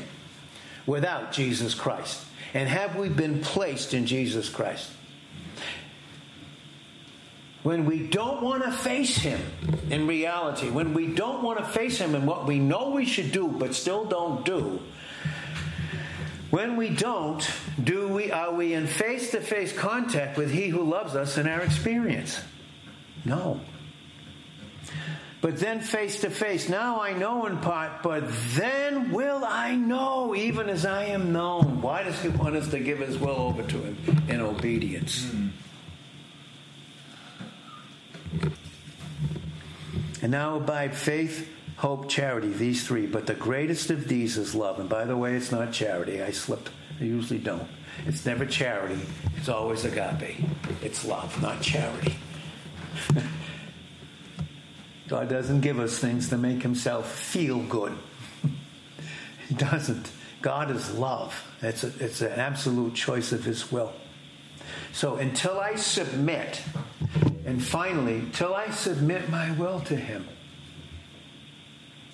without 0.86 1.32
Jesus 1.32 1.74
Christ? 1.74 2.24
And 2.54 2.68
have 2.68 2.96
we 2.96 3.08
been 3.08 3.40
placed 3.40 3.92
in 3.92 4.06
Jesus 4.06 4.48
Christ? 4.48 4.90
When 7.62 7.84
we 7.86 8.06
don't 8.06 8.42
want 8.42 8.62
to 8.62 8.70
face 8.70 9.16
Him 9.16 9.40
in 9.90 10.06
reality, 10.06 10.70
when 10.70 10.94
we 10.94 11.08
don't 11.08 11.42
want 11.42 11.58
to 11.58 11.64
face 11.64 11.98
Him 11.98 12.14
in 12.14 12.24
what 12.26 12.46
we 12.46 12.58
know 12.58 12.90
we 12.90 13.04
should 13.04 13.32
do 13.32 13.48
but 13.48 13.74
still 13.74 14.04
don't 14.04 14.44
do, 14.44 14.80
when 16.54 16.76
we 16.76 16.88
don't, 16.88 17.50
do 17.82 18.06
we 18.06 18.30
are 18.30 18.54
we 18.54 18.74
in 18.74 18.86
face-to-face 18.86 19.72
contact 19.72 20.38
with 20.38 20.52
he 20.52 20.68
who 20.68 20.84
loves 20.84 21.16
us 21.16 21.36
in 21.36 21.48
our 21.48 21.60
experience? 21.60 22.40
No. 23.24 23.58
But 25.40 25.58
then 25.58 25.80
face 25.80 26.20
to 26.20 26.30
face, 26.30 26.68
now 26.68 27.00
I 27.00 27.12
know 27.12 27.46
in 27.46 27.58
part, 27.58 28.04
but 28.04 28.22
then 28.54 29.10
will 29.10 29.44
I 29.44 29.74
know 29.74 30.36
even 30.36 30.68
as 30.68 30.86
I 30.86 31.06
am 31.06 31.32
known. 31.32 31.82
Why 31.82 32.04
does 32.04 32.22
he 32.22 32.28
want 32.28 32.54
us 32.54 32.68
to 32.68 32.78
give 32.78 33.00
his 33.00 33.18
will 33.18 33.30
over 33.30 33.64
to 33.64 33.76
him 33.76 34.22
in 34.28 34.40
obedience? 34.40 35.24
Mm. 35.24 35.50
And 40.22 40.30
now 40.30 40.58
abide 40.58 40.94
faith, 40.94 41.50
hope, 41.84 42.08
charity, 42.08 42.48
these 42.48 42.86
three. 42.86 43.04
But 43.04 43.26
the 43.26 43.34
greatest 43.34 43.90
of 43.90 44.08
these 44.08 44.38
is 44.38 44.54
love. 44.54 44.80
And 44.80 44.88
by 44.88 45.04
the 45.04 45.18
way, 45.18 45.34
it's 45.34 45.52
not 45.52 45.70
charity. 45.70 46.22
I 46.22 46.30
slipped. 46.30 46.70
I 46.98 47.04
usually 47.04 47.38
don't. 47.38 47.68
It's 48.06 48.24
never 48.24 48.46
charity. 48.46 48.98
It's 49.36 49.50
always 49.50 49.84
agape. 49.84 50.42
It's 50.80 51.04
love, 51.04 51.42
not 51.42 51.60
charity. 51.60 52.14
God 55.08 55.28
doesn't 55.28 55.60
give 55.60 55.78
us 55.78 55.98
things 55.98 56.30
to 56.30 56.38
make 56.38 56.62
himself 56.62 57.12
feel 57.12 57.58
good. 57.58 57.92
he 59.48 59.54
doesn't. 59.54 60.10
God 60.40 60.70
is 60.70 60.90
love. 60.94 61.38
It's, 61.60 61.84
a, 61.84 61.92
it's 62.00 62.22
an 62.22 62.32
absolute 62.32 62.94
choice 62.94 63.30
of 63.30 63.44
his 63.44 63.70
will. 63.70 63.92
So 64.94 65.16
until 65.16 65.60
I 65.60 65.74
submit, 65.74 66.62
and 67.44 67.62
finally, 67.62 68.24
till 68.32 68.54
I 68.54 68.70
submit 68.70 69.28
my 69.28 69.50
will 69.58 69.80
to 69.80 69.96
him, 69.96 70.26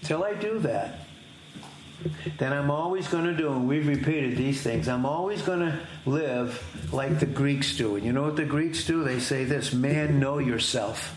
till 0.03 0.25
I 0.25 0.35
do 0.35 0.59
that, 0.61 1.01
then 2.39 2.53
I'm 2.53 2.71
always 2.71 3.09
going 3.09 3.25
to 3.25 3.37
do, 3.37 3.53
and 3.53 3.69
we've 3.69 3.87
repeated 3.87 4.37
these 4.37 4.63
things, 4.63 4.89
I'm 4.89 5.05
always 5.05 5.43
going 5.43 5.61
to 5.61 5.79
live 6.07 6.63
like 6.93 7.21
the 7.21 7.27
Greeks 7.27 7.77
do. 7.77 7.97
And 7.97 8.05
you 8.05 8.13
know 8.13 8.23
what 8.23 8.37
the 8.37 8.45
Greeks 8.45 8.85
do? 8.85 9.05
They 9.05 9.19
say 9.19 9.45
this 9.45 9.73
man, 9.73 10.19
know 10.19 10.39
yourself. 10.39 11.17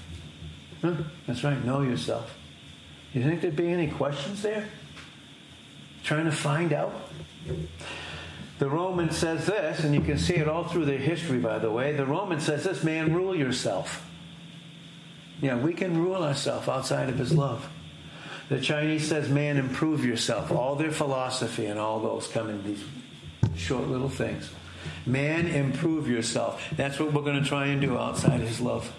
Huh? 0.82 0.96
That's 1.26 1.44
right, 1.44 1.64
know 1.64 1.82
yourself. 1.82 2.36
You 3.14 3.24
think 3.24 3.42
there'd 3.42 3.56
be 3.56 3.72
any 3.72 3.88
questions 3.88 4.42
there? 4.42 4.68
Trying 6.04 6.26
to 6.26 6.32
find 6.32 6.74
out? 6.74 6.94
The 8.60 8.70
Roman 8.70 9.10
says 9.12 9.46
this, 9.46 9.84
and 9.84 9.94
you 9.94 10.02
can 10.02 10.18
see 10.18 10.36
it 10.36 10.48
all 10.48 10.66
through 10.66 10.86
their 10.86 10.98
history, 10.98 11.40
by 11.40 11.60
the 11.60 11.72
way. 11.72 11.94
The 11.94 12.06
Roman 12.06 12.40
says 12.40 12.64
this 12.64 12.84
man, 12.84 13.14
rule 13.14 13.36
yourself. 13.36 14.06
Yeah, 15.42 15.58
we 15.58 15.74
can 15.74 16.02
rule 16.02 16.24
ourselves 16.24 16.68
outside 16.68 17.10
of 17.10 17.18
his 17.18 17.34
love. 17.34 17.70
The 18.54 18.62
Chinese 18.62 19.08
says, 19.08 19.30
man, 19.30 19.58
improve 19.58 20.06
yourself. 20.06 20.52
All 20.52 20.76
their 20.76 20.92
philosophy 20.92 21.66
and 21.66 21.80
all 21.80 22.00
those 22.00 22.28
come 22.28 22.52
in 22.52 22.64
these 22.64 22.84
short 23.56 23.88
little 23.88 24.10
things. 24.10 24.48
Man, 25.08 25.48
improve 25.48 26.08
yourself. 26.08 26.64
That's 26.78 27.00
what 27.00 27.14
we're 27.14 27.24
going 27.24 27.42
to 27.42 27.50
try 27.50 27.66
and 27.66 27.82
do 27.82 27.98
outside 27.98 28.42
his 28.42 28.62
love. 28.62 28.94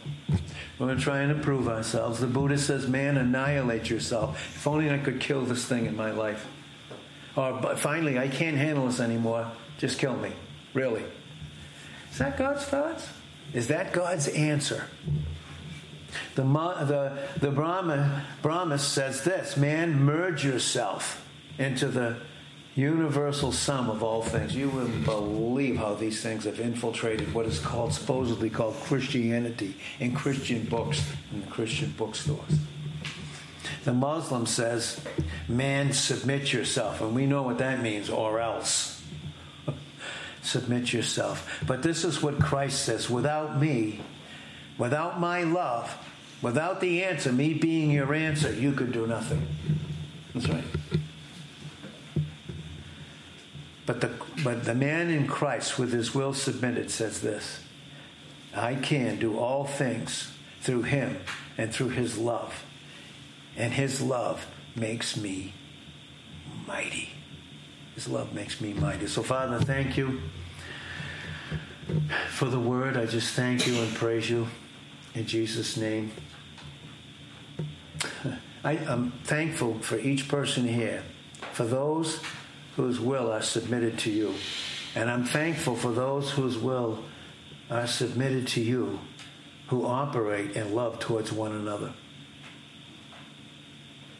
We're 0.76 0.86
going 0.86 0.98
to 0.98 1.04
try 1.04 1.20
and 1.20 1.30
improve 1.30 1.68
ourselves. 1.68 2.18
The 2.18 2.26
Buddha 2.26 2.58
says, 2.58 2.88
man, 2.88 3.16
annihilate 3.16 3.88
yourself. 3.88 4.56
If 4.56 4.66
only 4.66 4.90
I 4.90 4.98
could 4.98 5.20
kill 5.20 5.42
this 5.42 5.64
thing 5.64 5.86
in 5.86 5.94
my 5.94 6.10
life. 6.10 6.48
Or 7.36 7.76
finally, 7.76 8.18
I 8.18 8.26
can't 8.26 8.56
handle 8.56 8.86
this 8.86 8.98
anymore. 8.98 9.52
Just 9.78 10.00
kill 10.00 10.16
me. 10.16 10.32
Really. 10.74 11.04
Is 12.10 12.18
that 12.18 12.36
God's 12.36 12.64
thoughts? 12.64 13.08
Is 13.52 13.68
that 13.68 13.92
God's 13.92 14.26
answer? 14.26 14.88
The, 16.34 16.42
the, 16.42 17.18
the 17.40 17.50
Brahma, 17.50 18.24
Brahma 18.42 18.78
says 18.78 19.24
this 19.24 19.56
man, 19.56 20.02
merge 20.02 20.44
yourself 20.44 21.26
into 21.58 21.88
the 21.88 22.16
universal 22.74 23.52
sum 23.52 23.88
of 23.88 24.02
all 24.02 24.22
things. 24.22 24.54
You 24.54 24.68
wouldn't 24.68 25.04
believe 25.04 25.76
how 25.76 25.94
these 25.94 26.22
things 26.22 26.44
have 26.44 26.58
infiltrated 26.58 27.32
what 27.32 27.46
is 27.46 27.60
called, 27.60 27.92
supposedly 27.92 28.50
called 28.50 28.74
Christianity 28.82 29.76
in 30.00 30.14
Christian 30.14 30.64
books 30.64 31.04
the 31.32 31.46
Christian 31.50 31.94
bookstores. 31.96 32.58
The 33.84 33.92
Muslim 33.92 34.46
says, 34.46 35.00
man, 35.46 35.92
submit 35.92 36.52
yourself. 36.52 37.00
And 37.00 37.14
we 37.14 37.26
know 37.26 37.42
what 37.42 37.58
that 37.58 37.82
means, 37.82 38.08
or 38.08 38.40
else. 38.40 39.02
submit 40.42 40.92
yourself. 40.92 41.62
But 41.66 41.82
this 41.82 42.04
is 42.04 42.22
what 42.22 42.40
Christ 42.40 42.84
says 42.84 43.10
without 43.10 43.60
me, 43.60 44.00
without 44.78 45.20
my 45.20 45.42
love, 45.42 45.96
without 46.42 46.80
the 46.80 47.04
answer, 47.04 47.32
me 47.32 47.54
being 47.54 47.90
your 47.90 48.14
answer, 48.14 48.52
you 48.52 48.72
could 48.72 48.92
do 48.92 49.06
nothing. 49.06 49.46
That's 50.34 50.48
right. 50.48 50.64
But 53.86 54.00
the, 54.00 54.10
but 54.42 54.64
the 54.64 54.74
man 54.74 55.10
in 55.10 55.26
Christ, 55.26 55.78
with 55.78 55.92
his 55.92 56.14
will 56.14 56.34
submitted, 56.34 56.90
says 56.90 57.20
this 57.20 57.60
I 58.54 58.74
can 58.74 59.18
do 59.18 59.38
all 59.38 59.64
things 59.64 60.32
through 60.60 60.82
him 60.82 61.18
and 61.58 61.72
through 61.72 61.90
his 61.90 62.16
love. 62.16 62.64
And 63.56 63.72
his 63.72 64.00
love 64.00 64.46
makes 64.74 65.16
me 65.16 65.52
mighty. 66.66 67.10
His 67.94 68.08
love 68.08 68.34
makes 68.34 68.60
me 68.60 68.72
mighty. 68.72 69.06
So, 69.06 69.22
Father, 69.22 69.60
thank 69.60 69.96
you 69.96 70.20
for 72.30 72.46
the 72.46 72.58
word. 72.58 72.96
I 72.96 73.06
just 73.06 73.34
thank 73.34 73.66
you 73.66 73.80
and 73.80 73.94
praise 73.94 74.28
you 74.28 74.48
in 75.14 75.26
Jesus' 75.26 75.76
name. 75.76 76.10
I, 78.64 78.72
am 78.74 79.12
thankful 79.24 79.78
for 79.80 79.98
each 79.98 80.28
person 80.28 80.66
here, 80.66 81.02
for 81.52 81.64
those 81.64 82.20
whose 82.76 82.98
will 82.98 83.30
are 83.30 83.42
submitted 83.42 83.98
to 84.00 84.10
you. 84.10 84.34
And 84.94 85.10
I'm 85.10 85.24
thankful 85.24 85.76
for 85.76 85.92
those 85.92 86.30
whose 86.30 86.58
will 86.58 87.04
are 87.70 87.86
submitted 87.86 88.46
to 88.48 88.60
you, 88.60 88.98
who 89.68 89.86
operate 89.86 90.56
in 90.56 90.74
love 90.74 90.98
towards 90.98 91.32
one 91.32 91.52
another. 91.52 91.92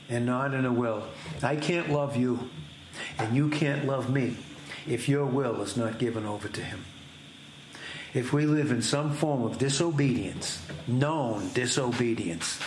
And 0.09 0.27
not 0.27 0.55
in 0.55 0.65
a 0.65 0.73
will. 0.73 1.05
I 1.43 1.57
can't 1.57 1.91
love 1.91 2.17
you, 2.17 2.51
and 3.19 3.35
you 3.35 3.49
can't 3.49 3.87
love 3.87 4.11
me 4.11 4.37
if 4.87 5.09
your 5.09 5.25
will 5.25 5.61
is 5.63 5.77
not 5.77 5.99
given 5.99 6.27
over 6.27 6.49
to 6.49 6.63
Him. 6.63 6.85
If 8.15 8.33
we 8.33 8.47
live 8.47 8.71
in 8.71 8.81
some 8.81 9.13
form 9.13 9.43
of 9.43 9.59
disobedience, 9.59 10.63
known 10.87 11.51
disobedience, 11.53 12.61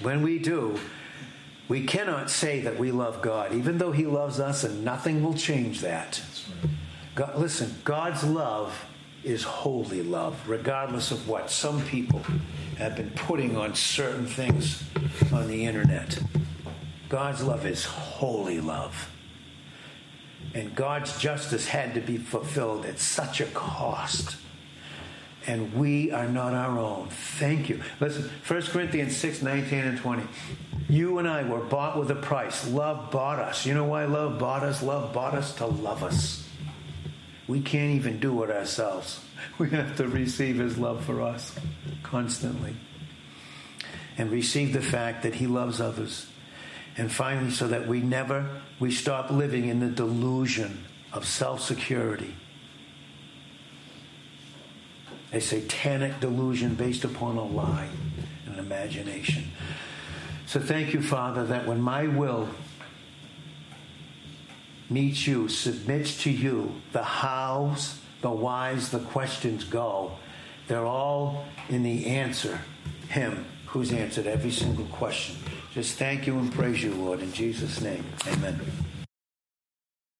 when 0.00 0.22
we 0.22 0.38
do, 0.38 0.78
we 1.68 1.84
cannot 1.84 2.30
say 2.30 2.60
that 2.60 2.78
we 2.78 2.92
love 2.92 3.20
God, 3.20 3.52
even 3.52 3.78
though 3.78 3.90
He 3.90 4.06
loves 4.06 4.38
us, 4.38 4.62
and 4.62 4.84
nothing 4.84 5.24
will 5.24 5.34
change 5.34 5.80
that. 5.80 6.22
God, 7.16 7.36
listen, 7.36 7.74
God's 7.82 8.22
love 8.22 8.84
is 9.24 9.42
holy 9.42 10.02
love, 10.02 10.48
regardless 10.48 11.10
of 11.10 11.28
what 11.28 11.50
some 11.50 11.82
people 11.86 12.20
have 12.78 12.96
been 12.96 13.10
putting 13.10 13.56
on 13.56 13.74
certain 13.74 14.26
things 14.26 14.84
on 15.32 15.48
the 15.48 15.66
internet. 15.66 16.18
God's 17.08 17.42
love 17.42 17.66
is 17.66 17.84
holy 17.84 18.60
love. 18.60 19.10
And 20.54 20.74
God's 20.74 21.18
justice 21.18 21.66
had 21.66 21.94
to 21.94 22.00
be 22.00 22.18
fulfilled 22.18 22.84
at 22.84 22.98
such 22.98 23.40
a 23.40 23.46
cost 23.46 24.36
and 25.46 25.74
we 25.74 26.10
are 26.12 26.28
not 26.28 26.54
our 26.54 26.78
own. 26.78 27.08
Thank 27.08 27.68
you. 27.68 27.80
Listen, 28.00 28.30
1 28.46 28.62
Corinthians 28.62 29.16
6 29.16 29.42
19 29.42 29.78
and 29.80 29.98
20. 29.98 30.22
You 30.88 31.18
and 31.18 31.28
I 31.28 31.42
were 31.42 31.60
bought 31.60 31.98
with 31.98 32.10
a 32.10 32.16
price. 32.16 32.68
Love 32.68 33.10
bought 33.10 33.38
us. 33.38 33.66
You 33.66 33.74
know 33.74 33.84
why 33.84 34.04
love 34.04 34.38
bought 34.38 34.62
us? 34.62 34.82
Love 34.82 35.12
bought 35.12 35.34
us 35.34 35.54
to 35.56 35.66
love 35.66 36.02
us. 36.02 36.48
We 37.48 37.60
can't 37.60 37.94
even 37.94 38.20
do 38.20 38.42
it 38.42 38.50
ourselves. 38.50 39.24
We 39.58 39.70
have 39.70 39.96
to 39.96 40.06
receive 40.06 40.58
His 40.58 40.78
love 40.78 41.04
for 41.04 41.20
us 41.20 41.52
constantly 42.04 42.76
and 44.16 44.30
receive 44.30 44.72
the 44.72 44.80
fact 44.80 45.24
that 45.24 45.34
He 45.34 45.48
loves 45.48 45.80
others. 45.80 46.28
And 46.96 47.10
finally, 47.10 47.50
so 47.50 47.68
that 47.68 47.86
we 47.86 48.00
never, 48.00 48.48
we 48.78 48.90
stop 48.90 49.30
living 49.30 49.68
in 49.68 49.80
the 49.80 49.88
delusion 49.88 50.84
of 51.12 51.26
self 51.26 51.62
security 51.62 52.34
a 55.32 55.40
satanic 55.40 56.20
delusion 56.20 56.74
based 56.74 57.04
upon 57.04 57.36
a 57.36 57.44
lie 57.44 57.88
and 58.46 58.58
imagination. 58.58 59.50
So 60.46 60.60
thank 60.60 60.92
you, 60.92 61.02
Father, 61.02 61.46
that 61.46 61.66
when 61.66 61.80
my 61.80 62.06
will 62.06 62.48
meets 64.90 65.26
you, 65.26 65.48
submits 65.48 66.22
to 66.24 66.30
you, 66.30 66.74
the 66.92 67.02
hows, 67.02 67.98
the 68.20 68.30
whys, 68.30 68.90
the 68.90 68.98
questions 68.98 69.64
go. 69.64 70.12
They're 70.68 70.84
all 70.84 71.46
in 71.70 71.82
the 71.82 72.06
answer, 72.06 72.60
Him 73.08 73.46
who's 73.66 73.92
answered 73.92 74.26
every 74.26 74.50
single 74.50 74.84
question. 74.86 75.36
Just 75.74 75.96
thank 75.98 76.26
you 76.26 76.38
and 76.38 76.52
praise 76.52 76.82
you, 76.82 76.92
Lord, 76.92 77.20
in 77.20 77.32
Jesus' 77.32 77.80
name. 77.80 78.04
Amen. 78.26 78.60